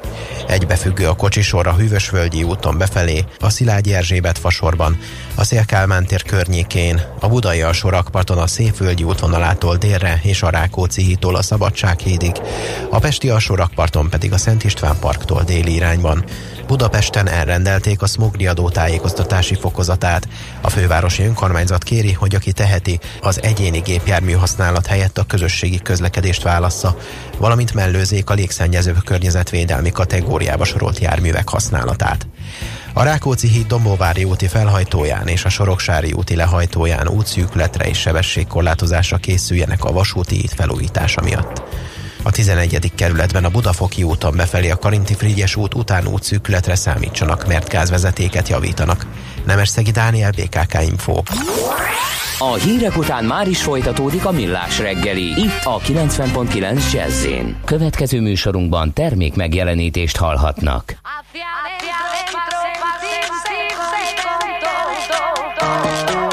[0.47, 4.99] Egybefüggő a kocsisor a Hűvösvölgyi úton befelé, a Szilágyi Erzsébet fasorban,
[5.35, 11.35] a Szélkálmán tér környékén, a Budai alsórakparton a Szépvölgyi útvonalától délre és a Rákóczi hítól
[11.35, 12.33] a Szabadsághídig,
[12.91, 16.25] a Pesti alsórakparton pedig a Szent István parktól déli irányban.
[16.67, 20.29] Budapesten elrendelték a smogri adó tájékoztatási fokozatát.
[20.61, 26.43] A fővárosi önkormányzat kéri, hogy aki teheti, az egyéni gépjármű használat helyett a közösségi közlekedést
[26.43, 26.97] válassza,
[27.39, 32.27] valamint mellőzék a légszennyező környezetvédelmi kategóriába sorolt járművek használatát.
[32.93, 39.85] A Rákóczi híd Dombóvári úti felhajtóján és a Soroksári úti lehajtóján útszűkületre és sebességkorlátozásra készüljenek
[39.85, 41.63] a vasúti híd felújítása miatt.
[42.27, 42.93] A 11.
[42.95, 49.07] kerületben a Budafoki úton befelé a Karinti Frigyes út után útszűkületre számítsanak, mert gázvezetéket javítanak.
[49.47, 51.23] Nemesszegi Dániel, BKK Info.
[52.39, 57.27] A hírek után már is folytatódik a millás reggeli, itt a 90.9 jazz
[57.65, 60.97] Következő műsorunkban termék megjelenítést hallhatnak.
[65.65, 66.24] debería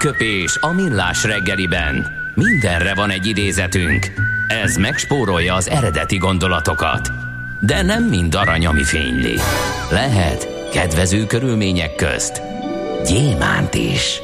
[0.00, 2.06] Aranyköpés a millás reggeliben.
[2.34, 4.06] Mindenre van egy idézetünk.
[4.48, 7.10] Ez megspórolja az eredeti gondolatokat.
[7.60, 9.34] De nem mind arany, ami fényli.
[9.90, 12.42] Lehet kedvező körülmények közt
[13.06, 14.20] gyémánt is.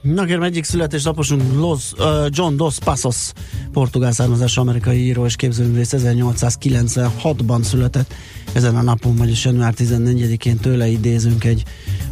[0.00, 3.32] Na kérem, egyik születésnaposunk Los, uh, John Dos Passos,
[3.72, 8.14] portugál származású amerikai író és képzőművész 1896-ban született.
[8.52, 11.62] Ezen a napon, vagyis január 14-én tőle idézünk egy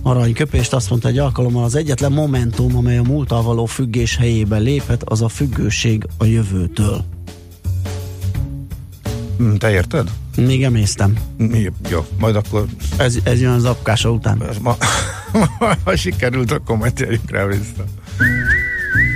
[0.04, 0.72] aranyköpést.
[0.72, 5.22] Azt mondta egy alkalommal, az egyetlen momentum, amely a múlttal való függés helyébe léphet, az
[5.22, 7.04] a függőség a jövőtől.
[9.38, 10.10] Hm, Te érted?
[10.36, 11.16] Még emésztem.
[11.36, 11.70] Mi?
[11.90, 12.64] Jó, majd akkor
[12.96, 14.42] Ez, ez jön az apkása után.
[14.48, 14.76] ez ma,
[15.84, 17.84] ha sikerült, akkor majd térjünk rá vissza.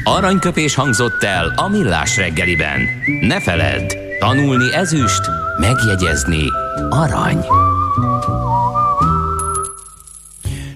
[0.04, 2.80] Aranyköpés hangzott el a millás reggeliben.
[3.20, 5.20] Ne feledd, tanulni ezüst,
[5.60, 6.42] megjegyezni
[6.90, 7.44] arany.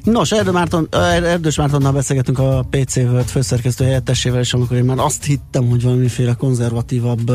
[0.04, 4.84] Nos, Erdő Márton, Er- Erdős Mártonnal beszélgetünk a PC World főszerkesztő helyettesével, és amikor én
[4.84, 7.30] már azt hittem, hogy valamiféle konzervatívabb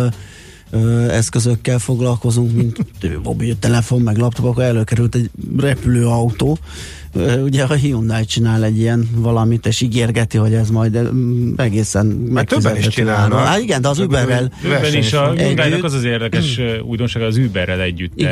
[0.70, 2.78] ö, eszközökkel foglalkozunk, mint
[3.24, 6.58] mobiltelefon, meg laptop, akkor előkerült egy repülőautó.
[7.14, 11.00] Ö, Ugye a Hyundai csinál egy ilyen valamit, és ígérgeti, hogy ez majd
[11.58, 13.34] egészen megfizethető csinálnak.
[13.40, 13.48] áron.
[13.48, 15.32] Hát igen, de az Uberrel Uberben is a.
[15.32, 18.32] Hyundai-nak az az érdekes újdonság, az Uberrel együtt Igen.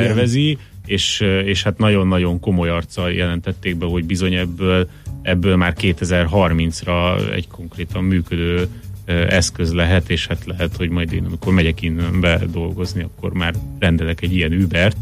[0.85, 4.89] És, és hát nagyon-nagyon komoly arccal jelentették be, hogy bizony ebből,
[5.21, 8.67] ebből már 2030-ra egy konkrétan működő
[9.29, 13.53] eszköz lehet, és hát lehet, hogy majd én, amikor megyek innen be dolgozni, akkor már
[13.79, 14.97] rendelek egy ilyen Ubert,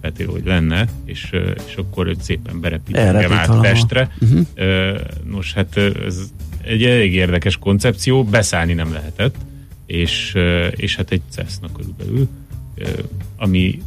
[0.00, 1.30] feltétlenül, hogy lenne, és,
[1.66, 3.60] és akkor őt szépen berepít engem át.
[3.60, 4.16] Pestre.
[4.54, 4.98] Ö,
[5.30, 6.20] Nos, hát ez
[6.62, 9.34] egy elég érdekes koncepció, beszállni nem lehetett,
[9.86, 10.34] és,
[10.70, 12.28] és hát egy Cessna körülbelül,
[13.36, 13.82] ami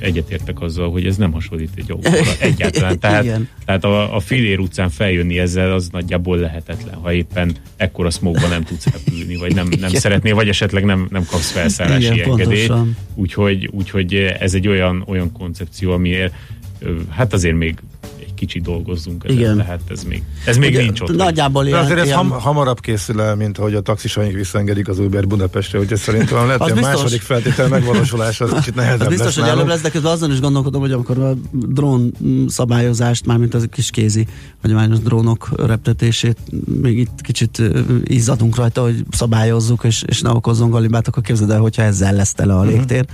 [0.00, 2.98] egyetértek azzal, hogy ez nem hasonlít egy autóra egyáltalán.
[2.98, 3.48] Tehát, Igen.
[3.64, 8.62] tehát a, a Filér utcán feljönni ezzel az nagyjából lehetetlen, ha éppen ekkora smogban nem
[8.62, 12.66] tudsz repülni, vagy nem, nem szeretnél, vagy esetleg nem, nem kapsz felszállási Igen, engedélyt.
[12.66, 12.96] pontosan.
[13.14, 16.34] Úgyhogy, úgyhogy ez egy olyan, olyan koncepció, amiért
[17.08, 17.74] hát azért még
[18.36, 19.56] kicsit dolgozzunk ezen, Igen.
[19.56, 21.16] tehát ez még, ez még Ugye, nincs ott.
[21.16, 24.98] Nagyjából ilyen, azért ez ilyen ham, hamarabb készül el, mint ahogy a taxisaink visszaengedik az
[24.98, 26.94] Uber Budapestre, úgyhogy szerintem lehet, Az hogy a biztos.
[26.94, 30.30] második feltétel megvalósulása az kicsit nehezebb Az biztos, lesz hogy előbb lesz, de közben azon
[30.32, 32.12] is gondolkodom, hogy amikor a drón
[32.46, 34.26] szabályozást, mármint az a kis kézi
[34.62, 36.38] hagyományos drónok reptetését,
[36.82, 37.62] még itt kicsit
[38.04, 42.32] izzadunk rajta, hogy szabályozzuk, és, és ne okozzon galibát, akkor képzeld el, hogyha ezzel lesz
[42.32, 43.04] tele a légtér.
[43.08, 43.12] Ö,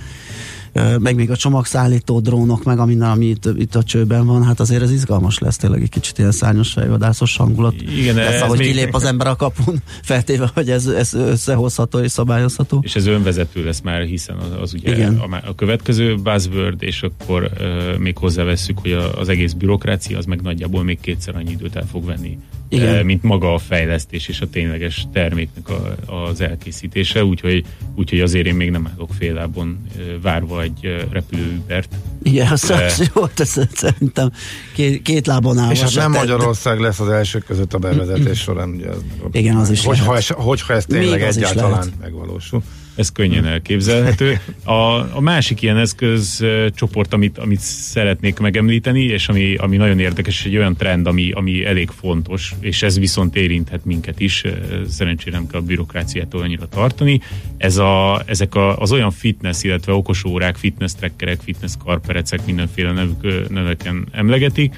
[0.98, 4.60] Meg még a csomagszállító drónok, meg a minden, ami itt, itt a csőben van, hát
[4.60, 7.74] azért ez izgalmas lesz tényleg egy kicsit ilyen szárnyas fejvadászos hangulat.
[7.82, 11.98] Igen, lesz, ez ahogy még- kilép az ember a kapun, feltéve, hogy ez, ez összehozható
[11.98, 12.80] és szabályozható.
[12.82, 15.18] És ez önvezető lesz már, hiszen az, az ugye Igen.
[15.18, 20.24] a, a következő buzzword, és akkor uh, még hozzávesszük, hogy a, az egész bürokrácia az
[20.24, 22.94] meg nagyjából még kétszer annyi időt el fog venni, Igen.
[22.94, 25.94] uh, mint maga a fejlesztés és a tényleges terméknek a,
[26.28, 31.94] az elkészítése, úgyhogy, úgyhogy azért én még nem állok fél lábon uh, várva egy repülőübert.
[32.22, 34.30] Igen, az, De- az jó, ez szerintem
[34.74, 35.70] két, két lábon áll.
[35.70, 38.68] És hát nem Magyarország lesz az elsők között a bevezetés során.
[38.68, 38.96] Ugye ez,
[39.32, 40.30] Igen, az is Hogyha, lehet.
[40.30, 42.62] ez, hogyha ez tényleg Még az egyáltalán megvalósul.
[43.02, 44.40] Ez könnyen elképzelhető.
[44.64, 44.72] A,
[45.16, 50.76] a másik ilyen eszközcsoport, amit, amit szeretnék megemlíteni, és ami, ami nagyon érdekes, egy olyan
[50.76, 54.44] trend, ami, ami elég fontos, és ez viszont érinthet minket is,
[54.88, 57.20] szerencsére nem kell a bürokráciától annyira tartani.
[57.56, 63.48] Ez a, ezek a, az olyan fitness, illetve okosórák, fitness trackerek, fitness karperecek, mindenféle nevük,
[63.50, 64.74] neveken emlegetik,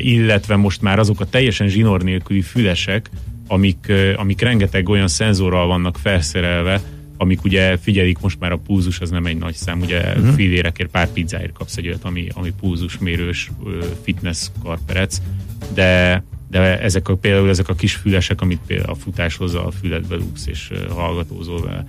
[0.00, 3.10] illetve most már azok a teljesen zsinór nélküli fülesek,
[3.46, 6.80] amik, amik rengeteg olyan szenzorral vannak felszerelve,
[7.16, 10.18] amik ugye figyelik most már a pulzus, az nem egy nagy szám, ugye Mhm.
[10.20, 10.34] uh-huh.
[10.34, 15.20] fillérekért, pár pizzáért kapsz egy olyat, ami, ami pulzusmérős ö, fitness karperec,
[15.74, 20.16] de de ezek a, például ezek a kis fülesek, amit például a futáshoz a füledbe
[20.16, 21.86] lúgsz és hallgatózol vele,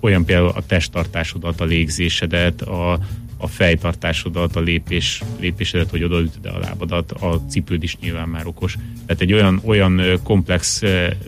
[0.00, 2.98] olyan például a testtartásodat, a légzésedet, a,
[3.40, 8.76] a fejtartásodat, a lépés, lépésedet, hogy odaütöd a lábadat, a cipőd is nyilván már okos.
[9.06, 10.82] Tehát egy olyan, olyan komplex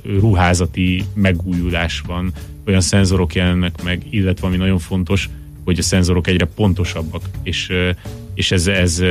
[0.05, 2.33] ruházati megújulás van,
[2.67, 5.29] olyan szenzorok jelennek meg, illetve ami nagyon fontos,
[5.65, 7.73] hogy a szenzorok egyre pontosabbak, és,
[8.35, 9.03] és ez, ez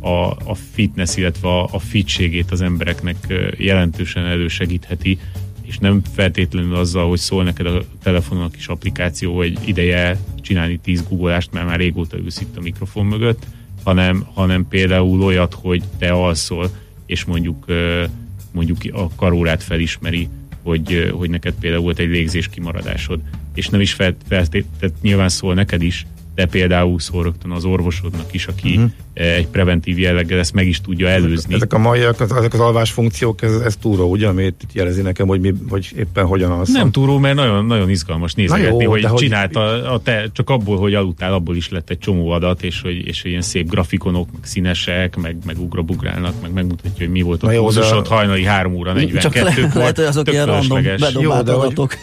[0.00, 3.16] a, a fitness, illetve a, a fitségét az embereknek
[3.56, 5.18] jelentősen elősegítheti,
[5.66, 10.78] és nem feltétlenül azzal, hogy szól neked a telefonon a kis applikáció, hogy ideje csinálni
[10.78, 13.46] 10 googleást, mert már régóta ülsz itt a mikrofon mögött,
[13.84, 16.70] hanem, hanem például olyat, hogy te alszol,
[17.06, 17.64] és mondjuk
[18.56, 20.28] mondjuk a karórát felismeri,
[20.62, 23.20] hogy, hogy neked például volt egy légzés kimaradásod,
[23.54, 28.32] és nem is felt, feltétlenül nyilván szól neked is, de például szól rögtön az orvosodnak
[28.34, 28.90] is, aki uh-huh.
[29.14, 31.54] egy preventív jelleggel ezt meg is tudja előzni.
[31.54, 35.02] Ezek a maiak, az, ezek az alvás funkciók, ez, ez túró, ugye, amit itt jelezi
[35.02, 36.74] nekem, hogy, mi, hogy éppen hogyan alszom.
[36.74, 40.50] Nem túró, mert nagyon, nagyon izgalmas nézegetni, jó, hogy, de hogy- csinálta a te, csak
[40.50, 43.68] abból, hogy aludtál, abból is lett egy csomó adat, és hogy, és hogy ilyen szép
[43.70, 47.64] grafikonok, meg színesek, meg, meg ugrabugrálnak, meg megmutatja, hogy mi volt a Na jó, de-
[47.74, 51.52] pulzusod hajnali 3 óra 42 Csak le- lehet, hogy azok ilyen random bedobált Jó, de
[51.52, 51.96] hogy- adatok.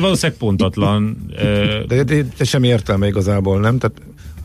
[0.00, 1.16] Valószínűleg pontatlan.
[1.36, 3.77] ö, De, de, de semmi értelme igazából, nem?
[3.78, 3.96] Tehát,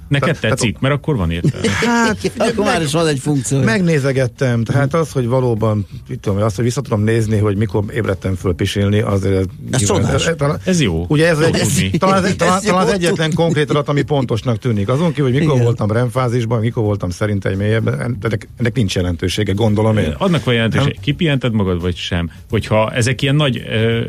[0.08, 1.68] Neked tehát- tetszik, mert akkor van értelme.
[1.86, 3.60] hát, Akkor már is van egy funkció.
[3.62, 8.36] Megnézegettem, tehát az, hogy valóban, mit tudom, azt, hogy vissza tudom nézni, hogy mikor ébredtem
[8.36, 9.50] föl pisilni, azért...
[9.72, 10.30] Ez csodás.
[10.38, 11.06] talán- Ez jó.
[11.08, 11.98] Ugye ez, Jó egy, tudni.
[11.98, 13.06] talán, Ez talán, jó talán az tudni.
[13.06, 14.88] egyetlen konkrét adat, ami pontosnak tűnik.
[14.90, 15.66] Azon kívül, hogy mikor Igen.
[15.66, 20.16] voltam remfázisban, mikor voltam szerintem mélyebben, ennek, ennek nincs jelentősége, gondolom én.
[20.18, 21.02] Annak van jelentőség, Nem?
[21.04, 22.32] kipihented magad, vagy sem.
[22.50, 24.02] Hogyha ezek ilyen nagy, ö,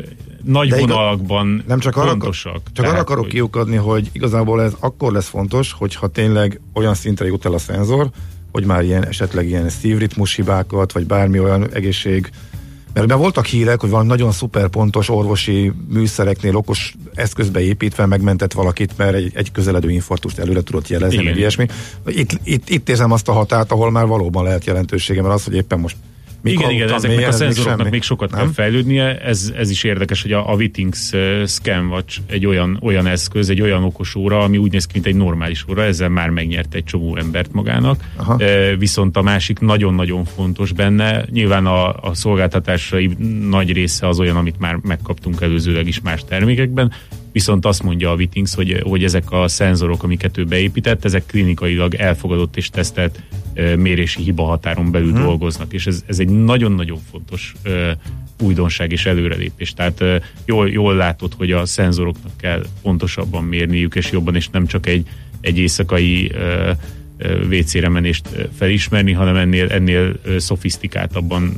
[0.45, 2.53] nagy De igaz- vonalakban Nem csak arra, fontosak.
[2.53, 6.93] csak Tehát, arra akarok hogy- kiukadni, hogy igazából ez akkor lesz fontos, hogyha tényleg olyan
[6.93, 8.09] szintre jut el a szenzor,
[8.51, 12.29] hogy már ilyen esetleg ilyen szívritmus hibákat, vagy bármi olyan egészség
[12.93, 18.53] mert már voltak hírek, hogy van nagyon szuper pontos orvosi műszereknél okos eszközbe építve megmentett
[18.53, 21.25] valakit, mert egy, egy közeledő infarktust előre tudott jelezni, Igen.
[21.25, 21.67] meg ilyesmi.
[22.07, 25.55] Itt, itt, itt érzem azt a határt, ahol már valóban lehet jelentősége, mert az, hogy
[25.55, 25.95] éppen most
[26.51, 27.89] mikor igen, igen, ezeknek mélyen, a szenzoroknak semmi.
[27.89, 28.39] még sokat Nem?
[28.39, 29.19] kell fejlődnie.
[29.19, 33.61] Ez, ez is érdekes, hogy a, a Wittings uh, Scanwatch egy olyan, olyan eszköz, egy
[33.61, 36.83] olyan okos óra, ami úgy néz ki, mint egy normális óra, ezzel már megnyert egy
[36.83, 38.03] csomó embert magának.
[38.15, 38.37] Aha.
[38.77, 43.15] Viszont a másik nagyon-nagyon fontos benne, nyilván a, a szolgáltatásai
[43.49, 46.91] nagy része az olyan, amit már megkaptunk előzőleg is más termékekben,
[47.35, 51.93] viszont azt mondja a Wittings, hogy, hogy ezek a szenzorok, amiket ő beépített, ezek klinikailag
[51.95, 53.21] elfogadott és tesztelt
[53.77, 55.17] mérési hibahatáron belül Mhm.
[55.17, 55.25] hmm.
[55.25, 57.53] dolgoznak, és ez, ez egy nagyon-nagyon fontos
[58.41, 59.73] újdonság és előrelépés.
[59.73, 60.03] Tehát
[60.45, 65.07] jól, jól látod, hogy a szenzoroknak kell pontosabban mérniük, és jobban, és nem csak egy,
[65.41, 66.31] egy éjszakai
[67.49, 71.53] WC-re menést felismerni, hanem ennél, ennél szofisztikáltabban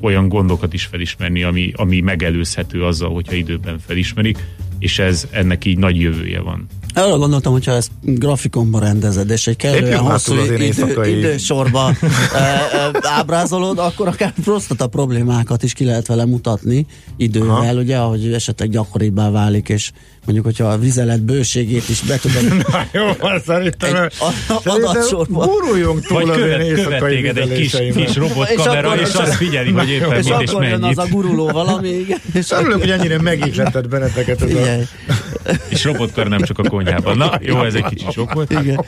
[0.00, 4.38] olyan gondokat is felismerni, ami, ami megelőzhető azzal, hogyha időben felismerik,
[4.82, 6.66] és ez ennek így nagy jövője van.
[6.94, 12.06] Arra gondoltam, hogyha ezt grafikonba rendezed, és egy kellően hosszú idő, éjszakai- idősorba ö,
[12.94, 16.86] ö, ábrázolod, akkor akár prostata problémákat is ki lehet vele mutatni
[17.16, 17.72] idővel, Aha.
[17.74, 19.90] ugye, ahogy esetleg gyakoribbá válik, és
[20.24, 23.04] mondjuk, hogyha a vizelet bőségét is be tudod Na jó,
[23.46, 25.48] szerintem, Egy a- szerintem adatsorban.
[25.48, 29.36] guruljunk túl az én követ, követ téged egy kis, kis robotkamera, És és, akkor- azt
[29.36, 30.98] figyeli, hogy éppen és mit és akkor jön mennyit.
[30.98, 35.50] az a guruló valami, igen, és Örülök, hogy ennyire megihletett benneteket ez a...
[35.68, 37.16] És robotkör nem csak a konyhában.
[37.16, 38.50] Na, jó, ez egy kicsit sok volt.
[38.50, 38.84] igen.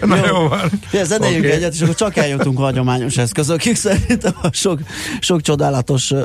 [0.00, 0.70] Na jó van.
[0.92, 1.54] Ja, zenéljünk Oké.
[1.54, 3.76] egyet, és akkor csak eljutunk a hagyományos eszközökig.
[3.86, 4.80] Szerintem a sok,
[5.20, 6.22] sok csodálatos ö,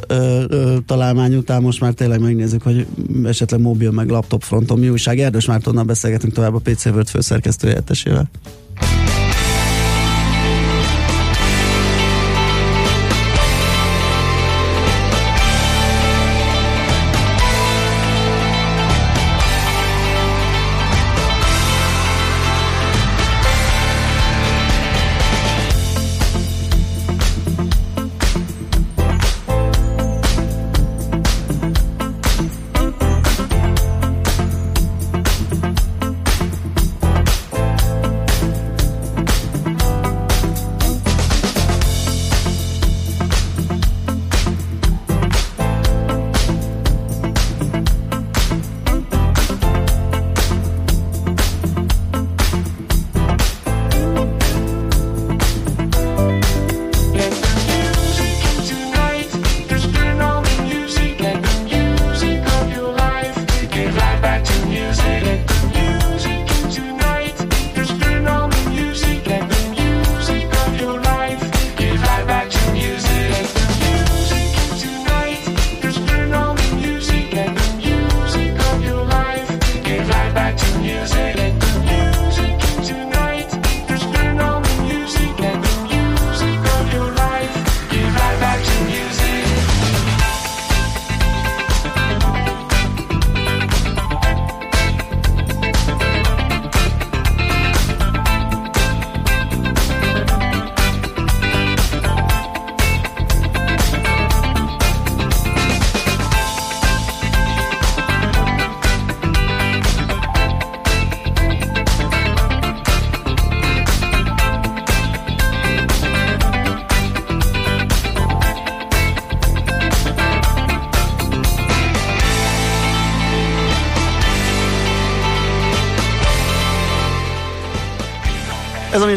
[0.48, 2.86] ö, találmány után most már tényleg megnézzük, hogy
[3.24, 5.20] esetleg mobil meg laptop fronton mi újság.
[5.20, 8.30] Erdős Mártonnal beszélgetünk tovább a PC World főszerkesztő helyettesével.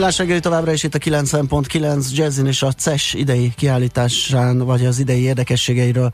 [0.00, 4.98] Millás reggeli továbbra is itt a 90.9 Jazzin és a CES idei kiállításán, vagy az
[4.98, 6.12] idei érdekességeiről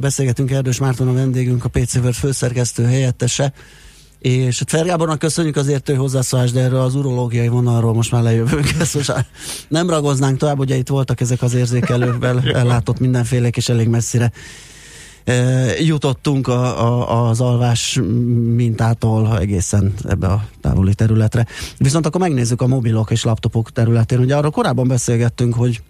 [0.00, 3.52] beszélgetünk Erdős Márton a vendégünk, a PC World főszerkesztő helyettese.
[4.18, 8.70] És hát Fergábornak köszönjük az értő hozzászólást, de erről az urológiai vonalról most már lejövünk.
[8.80, 9.26] Ezt most már
[9.68, 14.32] nem ragoznánk tovább, ugye itt voltak ezek az érzékelővel ellátott mindenfélék, és elég messzire
[15.80, 18.00] jutottunk a, a, az alvás
[18.54, 21.46] mintától egészen ebbe a távoli területre.
[21.78, 24.18] Viszont akkor megnézzük a mobilok és laptopok területén.
[24.18, 25.82] Ugye arról korábban beszélgettünk, hogy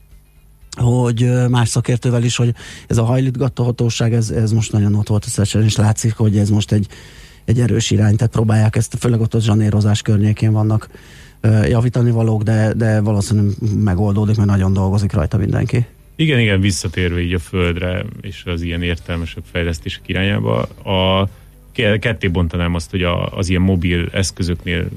[0.76, 2.54] hogy más szakértővel is, hogy
[2.86, 6.72] ez a hajlítgatóhatóság, ez, ez most nagyon ott volt összesen, és látszik, hogy ez most
[6.72, 6.86] egy,
[7.44, 10.88] egy erős irány, tehát próbálják ezt, főleg ott a zsanérozás környékén vannak
[11.68, 15.86] javítani valók, de, de valószínűleg megoldódik, mert nagyon dolgozik rajta mindenki.
[16.16, 21.28] Igen, igen, visszatérve így a földre és az ilyen értelmesebb fejlesztések irányába, a
[21.72, 24.88] ke- ketté bontanám azt, hogy a, az ilyen mobil eszközöknél,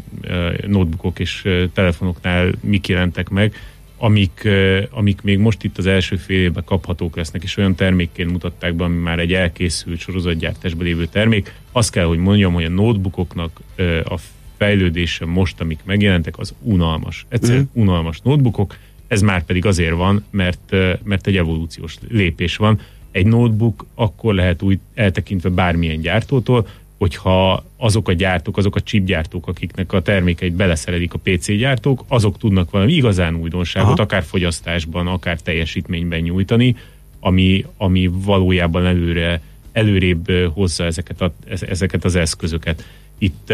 [0.68, 3.54] notebookok és telefonoknál mik jelentek meg,
[3.98, 4.48] amik,
[4.90, 8.84] amik még most itt az első fél évben kaphatók lesznek, és olyan termékként mutatták be,
[8.84, 11.54] ami már egy elkészült sorozatgyártásban lévő termék.
[11.72, 13.60] Azt kell, hogy mondjam, hogy a notebookoknak
[14.04, 14.16] a
[14.58, 17.26] fejlődése most, amik megjelentek, az unalmas.
[17.30, 17.82] Egyszerűen Mhm.
[17.82, 18.78] unalmas notebookok,
[19.16, 22.80] ez már pedig azért van, mert, mert egy evolúciós lépés van.
[23.12, 29.48] Egy notebook akkor lehet úgy eltekintve bármilyen gyártótól, hogyha azok a gyártók, azok a chipgyártók,
[29.48, 34.02] akiknek a termékeit beleszerelik a PC gyártók, azok tudnak valami igazán újdonságot, Aha.
[34.02, 36.76] akár fogyasztásban, akár teljesítményben nyújtani,
[37.20, 39.42] ami, ami valójában előre,
[39.72, 42.84] előrébb hozza ezeket, a, ez- ezeket az eszközöket.
[43.18, 43.54] Itt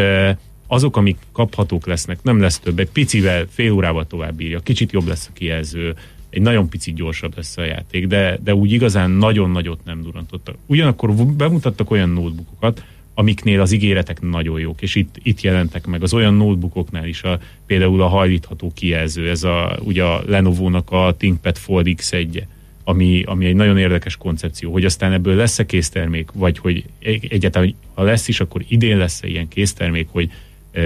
[0.72, 5.08] azok, amik kaphatók lesznek, nem lesz több, egy picivel, fél órával tovább bírja, kicsit jobb
[5.08, 5.96] lesz a kijelző,
[6.30, 10.56] egy nagyon picit gyorsabb lesz a játék, de, de úgy igazán nagyon nagyot nem durantottak.
[10.66, 16.04] Ugyanakkor bemutattak olyan notebookokat, amiknél az ígéretek nagyon jók, és itt, itt jelentek meg.
[16.04, 21.16] Az olyan notebookoknál is, a, például a hajlítható kijelző, ez a, ugye a Lenovo-nak a
[21.18, 22.44] ThinkPad Fold X1
[22.84, 27.76] ami, ami egy nagyon érdekes koncepció, hogy aztán ebből lesz-e késztermék, vagy hogy egy- egyáltalán,
[27.94, 30.32] ha lesz is, akkor idén lesz-e ilyen késztermék, hogy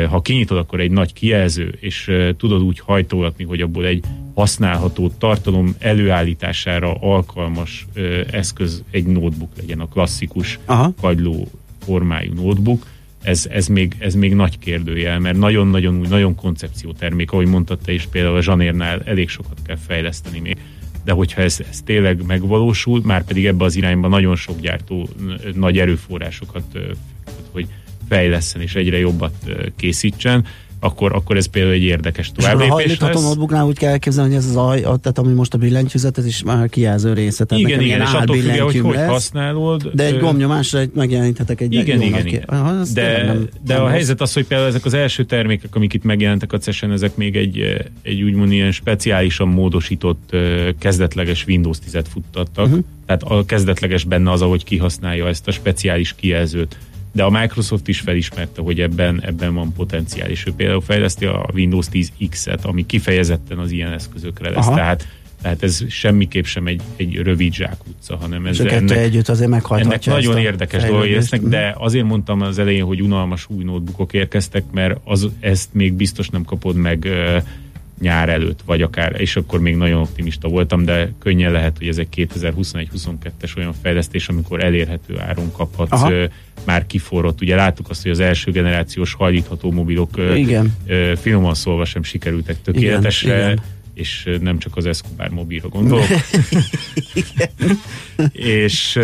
[0.09, 5.75] ha kinyitod, akkor egy nagy kijelző, és tudod úgy hajtogatni, hogy abból egy használható tartalom
[5.79, 7.87] előállítására alkalmas
[8.31, 10.93] eszköz egy notebook legyen, a klasszikus Aha.
[11.01, 11.47] kagyló
[11.85, 12.85] formájú notebook,
[13.25, 17.91] ez, ez, még, ez még nagy kérdőjel, mert nagyon-nagyon új, nagyon koncepciótermék, ahogy mondtad te
[17.91, 20.57] is, például a Zsanérnál elég sokat kell fejleszteni még.
[21.03, 25.09] De hogyha ez, ez tényleg megvalósul, már pedig ebbe az irányba nagyon sok gyártó
[25.53, 26.63] nagy erőforrásokat,
[27.51, 27.67] hogy
[28.09, 29.33] fejleszen és egyre jobbat
[29.75, 30.45] készítsen,
[30.79, 33.63] akkor, akkor ez például egy érdekes És akkor a továbblépés hajlítható lesz.
[33.67, 36.43] úgy kell elképzelni, hogy ez az aj, a- tehát ami most a billentyűzet, ez is
[36.43, 37.45] már kijelző része.
[37.45, 39.91] Tehát Igen, igen, és attól függően, hogy álbillentyűm hogy lesz, használod.
[39.93, 42.43] De egy gombnyomásra egy- megjeleníthetek egy Igen, igen, igen.
[42.45, 43.91] Aha, De, nem- de nem a rossz.
[43.91, 47.35] helyzet az, hogy például ezek az első termékek, amik itt megjelentek a CES-en, ezek még
[47.35, 50.35] egy, egy úgymond ilyen speciálisan módosított
[50.79, 52.65] kezdetleges Windows 10-et futtattak.
[52.65, 52.83] Uh-huh.
[53.05, 56.77] Tehát a kezdetleges benne az, ahogy kihasználja ezt a speciális kijelzőt.
[57.15, 61.49] De a Microsoft is felismerte, hogy ebben, ebben van potenciál, és ő például fejleszti a
[61.53, 64.65] Windows 10 X-et, ami kifejezetten az ilyen eszközökre lesz.
[64.65, 64.75] Aha.
[64.75, 65.07] Tehát,
[65.41, 70.37] tehát ez semmiképp sem egy, egy rövid zsákutca, hanem ez kettő együtt azért ennek nagyon
[70.37, 75.27] érdekes dolgok lesznek, de azért mondtam az elején, hogy unalmas új notebookok érkeztek, mert az,
[75.39, 77.37] ezt még biztos nem kapod meg ö,
[77.99, 81.97] nyár előtt, vagy akár, és akkor még nagyon optimista voltam, de könnyen lehet, hogy ez
[81.97, 86.11] egy 2021-22-es olyan fejlesztés, amikor elérhető áron kaphatsz, Aha.
[86.65, 87.41] már kiforrott.
[87.41, 90.75] Ugye láttuk azt, hogy az első generációs hajlítható mobilok Igen.
[91.15, 93.63] finoman szólva sem sikerültek tökéletesre, Igen, igen.
[93.93, 96.01] és nem csak az Escobar mobilra gondolok.
[98.63, 98.99] és,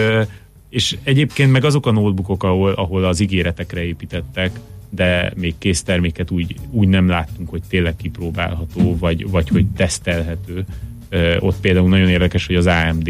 [0.70, 4.52] és egyébként meg azok a notebookok, ahol, ahol az ígéretekre építettek,
[4.94, 10.66] de még kész terméket úgy, úgy nem láttunk, hogy tényleg kipróbálható, vagy, vagy hogy tesztelhető.
[11.40, 13.10] Ott például nagyon érdekes, hogy az AMD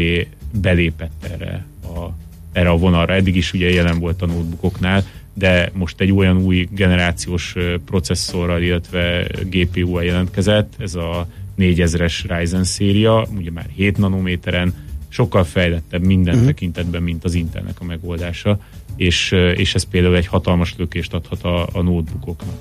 [0.60, 2.08] belépett erre a,
[2.52, 3.14] erre a vonalra.
[3.14, 5.04] Eddig is ugye jelen volt a notebookoknál,
[5.34, 7.54] de most egy olyan új generációs
[7.84, 11.26] processzorral, illetve GPU-val jelentkezett, ez a
[11.58, 14.74] 4000-es Ryzen széria, ugye már 7 nanométeren,
[15.12, 16.48] sokkal fejlettebb minden uh-huh.
[16.48, 18.58] tekintetben, mint az Intelnek a megoldása,
[18.96, 22.56] és, és ez például egy hatalmas lökést adhat a, a notebookoknak.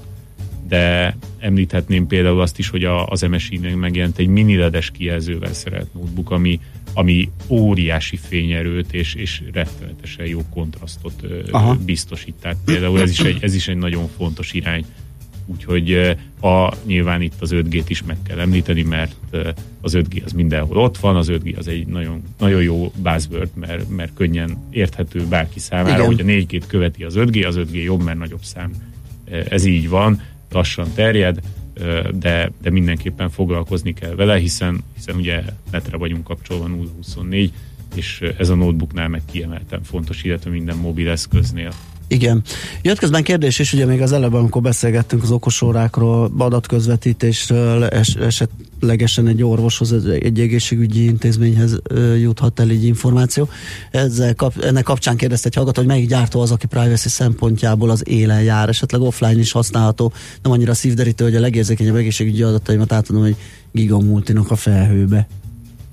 [0.68, 5.94] De említhetném például azt is, hogy a, az MSI-nek megjelent egy mini ledes kijelzővel szerelt
[5.94, 6.60] notebook, ami,
[6.94, 11.78] ami óriási fényerőt és, és rettenetesen jó kontrasztot Aha.
[11.86, 12.36] biztosít.
[12.42, 14.86] Tehát például ez is egy, ez is egy nagyon fontos irány.
[15.52, 16.12] Úgyhogy ö,
[16.48, 19.50] a, nyilván itt az 5G-t is meg kell említeni, mert ö,
[19.82, 23.90] az 5G az mindenhol ott van, az 5G az egy nagyon, nagyon jó buzzword, mert,
[23.90, 26.06] mert könnyen érthető bárki számára, Igen.
[26.06, 28.72] hogy a 4G-t követi az 5G, az 5G jobb, mert nagyobb szám.
[29.26, 30.22] Ö, Ez így van,
[30.52, 31.40] lassan terjed,
[32.14, 37.52] de, de mindenképpen foglalkozni kell vele, hiszen, hiszen ugye netre vagyunk kapcsolva 024,
[37.96, 41.72] és ez a notebooknál meg kiemelten fontos, illetve minden mobil eszköznél.
[42.12, 42.42] Igen.
[42.82, 49.28] Jött közben kérdés is, ugye még az előbb, amikor beszélgettünk az okosórákról, adatközvetítésről, es- esetlegesen
[49.28, 51.82] egy orvoshoz, egy egészségügyi intézményhez
[52.20, 53.50] juthat el így információ.
[53.92, 58.04] Ezzel kap, ennek kapcsán kérdezte egy hallgató, hogy melyik gyártó az, aki privacy szempontjából az
[58.08, 63.24] élen jár, esetleg offline is használható, nem annyira szívderítő, hogy a legérzékenyebb egészségügyi adataimat átadom
[63.24, 63.36] egy
[63.72, 65.28] gigamultinak a felhőbe.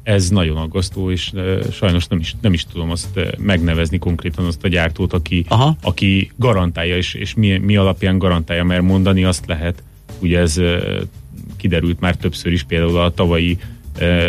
[0.08, 1.32] Ez nagyon aggasztó, és
[1.72, 5.76] sajnos nem is, nem is tudom azt megnevezni konkrétan azt a gyártót, aki, Aha.
[5.82, 9.82] aki garantálja, és, és mi, mi alapján garantálja, mert mondani azt lehet,
[10.18, 10.60] ugye ez
[11.56, 13.58] kiderült már többször is, például a tavalyi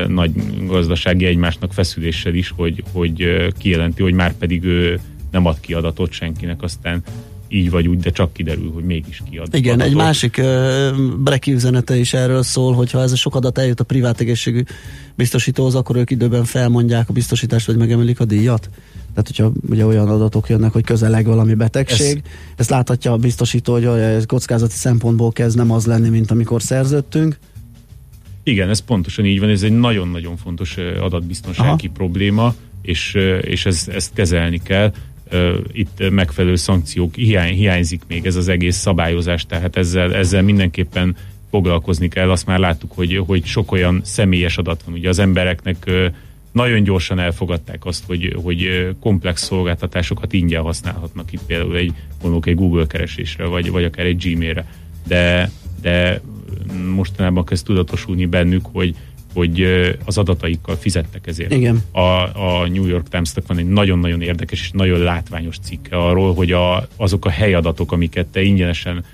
[0.08, 0.32] nagy
[0.66, 5.00] gazdasági egymásnak feszüléssel is, hogy, hogy kijelenti, hogy már pedig ő
[5.32, 7.04] nem ad ki adatot senkinek, aztán
[7.50, 9.56] így vagy úgy, de csak kiderül, hogy mégis kiad.
[9.56, 9.92] Igen, adatot.
[9.92, 13.80] egy másik uh, breki üzenete is erről szól, hogy ha ez a sok adat eljut
[13.80, 14.64] a privát egészségű
[15.16, 18.70] biztosítóhoz, akkor ők időben felmondják a biztosítást, vagy megemelik a díjat.
[19.14, 22.32] Tehát, hogyha ugye olyan adatok jönnek, hogy közeleg valami betegség, ez...
[22.56, 27.38] ezt láthatja a biztosító, hogy ez kockázati szempontból kezd nem az lenni, mint amikor szerződtünk.
[28.44, 31.94] Igen, ez pontosan így van, ez egy nagyon-nagyon fontos adatbiztonsági Aha.
[31.94, 34.94] probléma, és, és ez, ezt kezelni kell.
[35.72, 41.16] Itt megfelelő szankciók, hiány, hiányzik még ez az egész szabályozás, tehát ezzel, ezzel mindenképpen
[41.50, 42.32] foglalkozni kell.
[42.32, 44.94] Azt már láttuk, hogy, hogy sok olyan személyes adat van.
[44.94, 45.92] Ugye az embereknek
[46.52, 52.56] nagyon gyorsan elfogadták azt, hogy, hogy komplex szolgáltatásokat ingyen használhatnak itt például egy, mondjuk egy
[52.56, 54.66] Google keresésre, vagy, vagy akár egy Gmailre.
[55.08, 55.52] De,
[55.82, 56.22] de
[56.96, 58.96] mostanában kezd tudatosulni bennük, hogy
[59.34, 59.62] hogy
[60.06, 61.52] az adataikkal fizettek ezért.
[61.52, 61.84] Igen.
[61.92, 66.52] A, a New York Times-nak van egy nagyon-nagyon érdekes és nagyon látványos cikke arról, hogy
[66.52, 69.06] a, azok a helyadatok, amiket te ingyenesen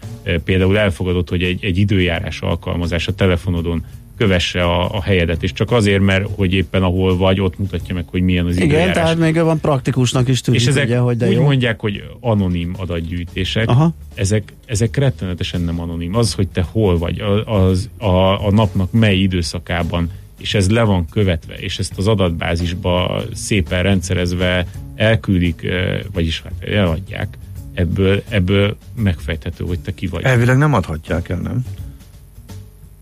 [0.43, 3.83] például elfogadott, hogy egy, egy időjárás alkalmazás a telefonodon
[4.17, 8.05] kövesse a, a helyedet, és csak azért, mert hogy éppen ahol vagy, ott mutatja meg,
[8.07, 8.93] hogy milyen az Igen, időjárás.
[8.95, 11.41] tehát még van praktikusnak is tűnik, és ezek ugye, hogy de úgy jó.
[11.43, 13.93] mondják, hogy anonim adatgyűjtések, Aha.
[14.13, 16.15] ezek, ezek rettenetesen nem anonim.
[16.15, 20.09] Az, hogy te hol vagy, a- az, a, a napnak mely időszakában,
[20.39, 26.69] és ez le van követve, és ezt az adatbázisba szépen rendszerezve elküldik, eh, vagyis hát
[26.69, 27.37] eladják,
[27.73, 30.23] ebből, ebből megfejthető, hogy te ki vagy.
[30.23, 31.65] Elvileg nem adhatják el, nem?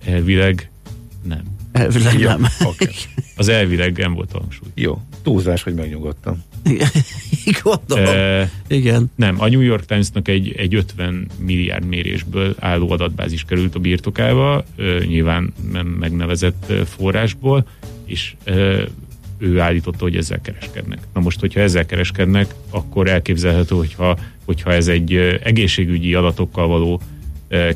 [0.06, 0.70] Elvileg
[1.28, 1.42] nem.
[1.72, 2.46] Elvileg Ja, nem.
[2.64, 2.90] oké.
[3.36, 4.68] Az elvileg nem volt hangsúly.
[4.76, 6.44] Jó, túlzás, hogy megnyugodtam.
[7.64, 8.06] Gondolom.
[8.16, 9.12] Eh, Igen.
[9.16, 14.64] Nem, a New York Timesnak egy, egy 50 milliárd mérésből álló adatbázis került a birtokába,
[15.06, 17.68] nyilván nem megnevezett forrásból,
[18.06, 18.36] és
[19.38, 21.00] ő állította, hogy ezzel kereskednek.
[21.14, 25.14] Na most, hogyha ezzel kereskednek, akkor elképzelhető, hogyha, hogyha ez egy
[25.44, 27.02] egészségügyi adatokkal való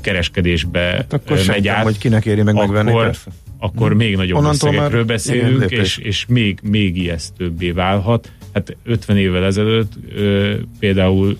[0.02, 3.32] kereskedésbe Hát akkor megy át, hogy kinek éri meg megvenni, akkor, persze.
[3.58, 8.32] akkor még nagyobb Onnantól összegekről már- beszélünk, igen, és, és még, még ijesztőbbé válhat.
[8.54, 11.38] Hát 50 évvel ezelőtt ö, például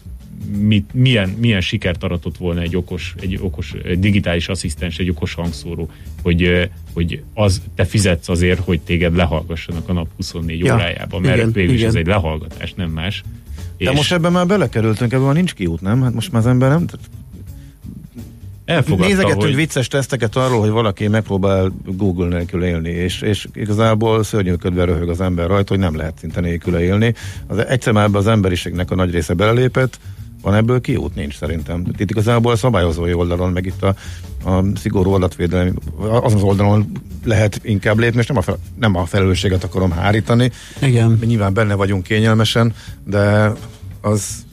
[0.60, 5.34] mit, milyen, milyen sikert aratott volna egy okos, egy okos egy digitális asszisztens, egy okos
[5.34, 5.90] hangszóró,
[6.22, 11.36] hogy, hogy az, te fizetsz azért, hogy téged lehallgassanak a nap 24 Ja, órájában, mert
[11.38, 12.02] igen, végül is ez igen.
[12.02, 13.24] egy lehallgatás, nem más.
[13.78, 16.02] De most ebben már belekerültünk, ebben már nincs kiút, nem?
[16.02, 16.86] Hát most már az ember nem...
[18.68, 24.24] elfogadta, Nézegettünk hogy vicces teszteket arról, hogy valaki megpróbál Google nélkül élni, és, és igazából
[24.24, 27.14] szörnyűködve röhög az ember rajta, hogy nem lehet szinte nélküle élni.
[27.48, 30.00] Az, egyszer már ebbe az emberiségnek a nagy része belelépett,
[30.42, 31.16] van ebből kiút?
[31.16, 31.86] Nincs szerintem.
[31.98, 33.96] Itt igazából a szabályozói oldalon, meg itt a,
[34.50, 36.92] a szigorú adatvédelmi, azon az oldalon
[37.24, 40.52] lehet inkább lépni, és nem a, fel, nem a felelősséget akarom hárítani.
[40.82, 41.20] Igen.
[41.26, 43.54] Nyilván benne vagyunk kényelmesen, de
[44.02, 44.46] az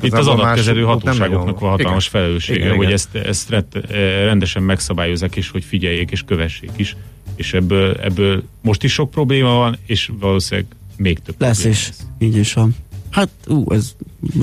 [0.00, 2.20] Itt az adatkezelő hatóságoknak van hatalmas Igen.
[2.22, 2.92] felelőssége, Igen, hogy igen.
[2.94, 6.96] ezt, ezt rett- eh, rendesen megszabályozzák, és hogy figyeljék és kövessék is.
[7.36, 11.90] És ebből, ebből most is sok probléma van, és valószínűleg még több Lesz is.
[12.18, 12.74] Így is van.
[13.10, 13.94] Hát, ú, ez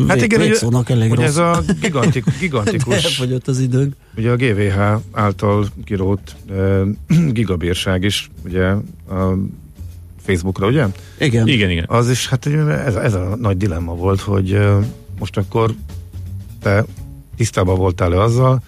[0.08, 1.28] Hát vég, igen, végszónak elég hogy rossz.
[1.28, 3.95] ez a gigantik, gigantikus, Elfogyott az időnk.
[4.18, 4.80] ugye a GVH
[5.12, 6.82] által kirót uh,
[7.32, 8.66] gigabírság is, ugye
[9.10, 9.38] a
[10.26, 10.86] Facebookra, ugye?
[11.20, 11.47] Igen.
[11.47, 11.86] Igen, igen.
[11.88, 14.84] Az is, hát ugye ez, ez a nagy dilemma volt, hogy uh,
[15.20, 15.74] most akkor
[16.61, 16.86] te
[17.36, 18.61] tisztában voltál -e azzal,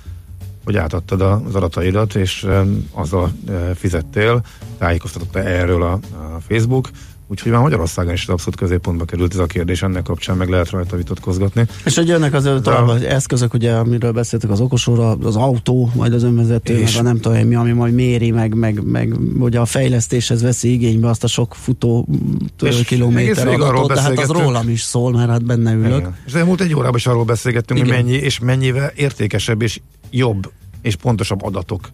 [0.64, 2.48] hogy átadtad az adataidat, és
[2.92, 4.42] azzal uh, fizettél,
[4.78, 6.00] tájékoztatott erről a
[6.48, 6.90] Facebook,
[7.32, 10.96] úgyhogy már Magyarországon is abszolút középpontba került ez a kérdés, ennek kapcsán meg lehet rajta
[10.96, 11.66] vitatkozgatni.
[11.86, 16.24] És hogy jönnek az az eszközök, ugye, amiről beszéltek, az okosóra, az autó, majd az
[16.24, 19.66] önvezető, És- meg a nem tudom mi, ami majd méri, meg, meg, meg ugye a
[19.66, 22.08] fejlesztéshez veszi igénybe azt a sok futó
[22.62, 25.98] És kilométer adatot, de hát az rólam is szól, mert hát benne ülök.
[26.00, 26.16] Igen.
[26.26, 27.96] És az elmúlt egy órában is arról beszélgettünk, Igen.
[27.96, 29.80] hogy mennyi és mennyivel értékesebb és
[30.10, 30.52] jobb
[30.82, 31.90] és pontosabb adatok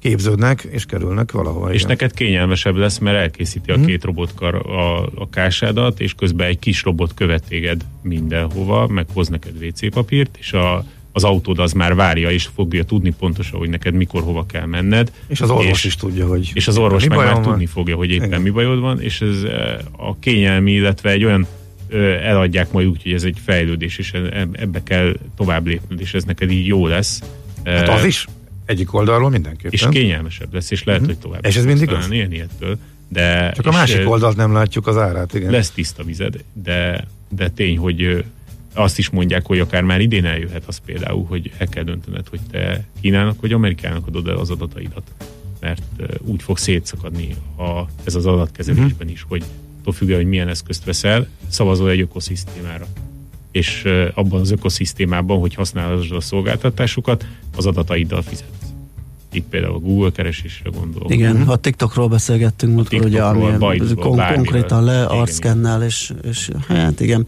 [0.00, 1.68] képződnek és kerülnek valahova.
[1.72, 1.88] És igen.
[1.88, 3.86] neked kényelmesebb lesz, mert elkészíti a Mhm.
[3.86, 9.28] két robotkar a, a kásádat, és közben egy kis robot követ téged mindenhova, meg hoz
[9.28, 13.68] neked WC papírt, és a, az autód az már várja, és fogja tudni pontosan, hogy
[13.68, 15.12] neked mikor hova kell menned.
[15.26, 17.42] És az orvos is tudja, hogy És az orvos meg már van.
[17.42, 18.40] tudni fogja, hogy éppen Igen.
[18.40, 21.46] mi bajod van, és ez eh, a kényelmi, illetve egy olyan
[22.22, 26.24] eladják majd úgy, hogy ez egy fejlődés, és e- ebbe kell tovább lépned, és ez
[26.24, 27.22] neked így jó lesz.
[27.64, 28.26] Hát az is
[28.70, 29.70] egyik oldalról mindenképpen.
[29.72, 31.10] és kényelmesebb lesz, és lehet, Mhm.
[31.10, 31.94] hogy tovább És ez fogsz mind igaz?
[31.94, 32.78] talán élni ettől.
[33.08, 35.50] De, Csak a másik oldalt nem látjuk az árát, igen.
[35.50, 38.24] Lesz tiszta vized, de, de tény, hogy
[38.74, 42.40] azt is mondják, hogy akár már idén eljöhet az például, hogy el kell döntened, hogy
[42.50, 45.02] te Kínának vagy Amerikának adod el az adataidat.
[45.60, 45.82] Mert
[46.20, 49.42] úgy fog szétszakadni a, ez az adatkezelésben is, hogy
[49.80, 52.86] attól függően, hogy milyen eszközt veszel, szavazol egy ökoszisztémára.
[53.52, 57.26] És abban az ökoszisztémában, hogy használod a szolgáltatásukat,
[57.56, 58.48] az adataiddal fizetsz.
[59.32, 61.12] Itt például a Google keresésre gondolok.
[61.12, 67.00] Igen, a TikTokról beszélgettünk múltkor, ugye, ami kon- konkrétan le Igen, arcskennel, és, és hát
[67.00, 67.26] igen.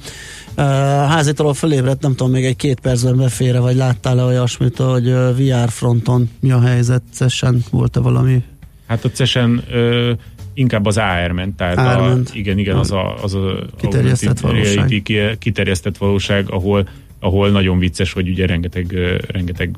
[0.57, 0.65] Uh,
[1.09, 6.31] házitról fölébredt, nem tudom, még egy két percben befére, vagy láttál-e olyasmit, hogy VR fronton
[6.41, 8.43] mi a helyzet, session volt-e valami?
[8.87, 10.13] Hát a CESen ö,
[10.55, 12.31] inkább az AR ment, tehát AR a, ment.
[12.35, 15.03] igen, igen, az a, az a Kiterjesztett valóság.
[15.39, 16.89] kiterjesztett valóság, ahol
[17.25, 18.93] ahol nagyon vicces, hogy ugye rengeteg,
[19.27, 19.77] rengeteg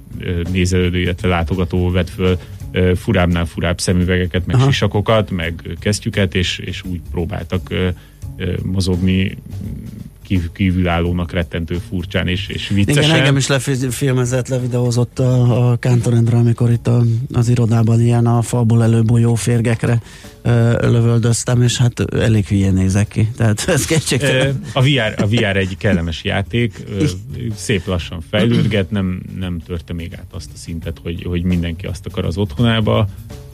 [0.53, 2.39] nézelődő, illetve látogató vett föl
[2.95, 4.64] furábbnál furább szemüvegeket, meg Aha.
[4.64, 7.75] sisakokat, meg kesztyüket, és, és úgy próbáltak
[8.62, 9.37] mozogni
[10.27, 13.03] kív- kívülállónak rettentő furcsán és, és viccesen.
[13.03, 17.03] Igen, engem is lefilmezett, levideózott a, a Kántorendre, amikor itt a,
[17.33, 20.03] az irodában ilyen a falból előbújó férgekre
[20.43, 23.29] ö, lövöldöztem, és hát elég hülyén nézek ki.
[23.37, 24.61] Tehát ez kétségtelen.
[24.72, 27.05] A VR, a VR egy kellemes játék, ö,
[27.55, 32.07] szép lassan fejlődget, nem, nem törte még át azt a szintet, hogy, hogy mindenki azt
[32.07, 33.09] akar az otthonába,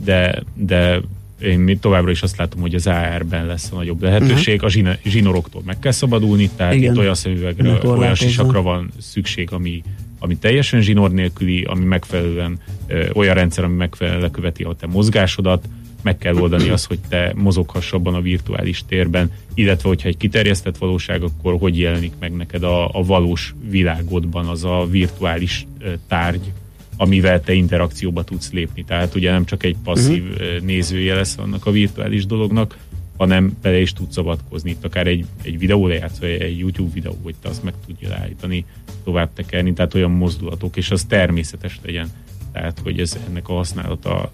[0.05, 1.01] de, de
[1.43, 4.55] én még továbbra is azt látom, hogy az AR-ben lesz a nagyobb lehetőség.
[4.55, 4.69] Uh-huh.
[4.69, 6.93] A zsina, zsinoroktól meg kell szabadulni, tehát Igen.
[6.93, 9.83] itt olyan szemüvegre, Ne olyan sisakra van szükség, ami,
[10.19, 15.65] ami teljesen zsinór nélküli, ami megfelelően ö, olyan rendszer, ami megfelelően leköveti a te mozgásodat,
[16.03, 20.79] meg kell oldani azt, hogy te mozoghass abban a virtuális térben, illetve hogyha egy kiterjesztett
[20.79, 25.67] valóság, akkor hogy jelenik meg neked a, a valós világodban az a virtuális
[26.09, 26.53] tárgy,
[27.01, 28.85] amivel te interakcióba tudsz lépni.
[28.85, 30.61] Tehát ugye nem csak egy passzív uh-huh.
[30.61, 32.79] nézője lesz annak a virtuális dolognak,
[33.17, 34.71] hanem bele is tudsz avatkozni.
[34.71, 38.65] Itt akár egy, egy videó lejátszó, egy YouTube videó, hogy te azt meg tudja állítani,
[39.05, 42.13] tovább tekerni, tehát olyan mozdulatok, és az természetes legyen.
[42.53, 44.33] Tehát, hogy ez ennek a használata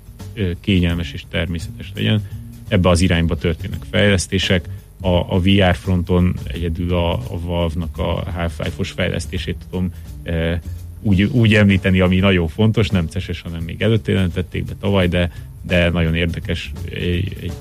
[0.61, 2.29] kényelmes és természetes legyen.
[2.69, 4.69] Ebbe az irányba történnek fejlesztések.
[5.01, 9.93] A, a VR fronton egyedül a, a Valve-nak a Half-Life-os fejlesztését tudom
[10.23, 10.61] eh,
[11.07, 15.31] úgy, úgy említeni, ami nagyon fontos, nem ceses, hanem még előtt jelentették be tavaly, de,
[15.63, 17.53] de nagyon érdekes, egy, egy,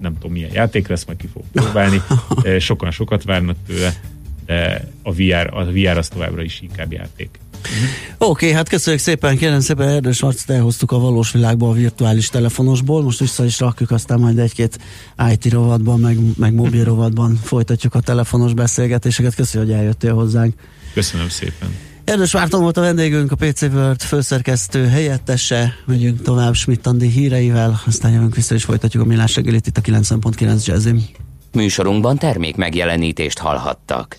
[0.00, 2.02] nem tudom milyen játék lesz, majd ki fog próbálni.
[2.42, 3.94] Eh, Sokan sokat várnak tőle,
[4.46, 7.28] de a VR, a VR az továbbra is inkább játék.
[7.62, 7.66] Oké,
[8.18, 13.02] okay, hát köszönjük szépen, kérem szépen Erdős Marcit elhoztuk a valós világba a virtuális telefonosból,
[13.02, 14.78] most vissza is rakjuk, aztán majd egy-két
[15.30, 19.34] IT rovatban, meg, meg mobil rovatban folytatjuk a telefonos beszélgetéseket.
[19.34, 20.54] Köszönjük, hogy eljöttél hozzánk.
[20.94, 21.91] Köszönöm szépen.
[22.12, 25.74] Erdős Márton volt a vendégünk, a PC World főszerkesztő helyettese.
[25.84, 29.80] Megyünk tovább Schmidt Andi híreivel, aztán jövünk vissza és folytatjuk a millás reggelit itt a
[29.80, 31.04] 90.9 Jazzim.
[31.52, 34.10] Műsorunkban termék megjelenítést hallhattak.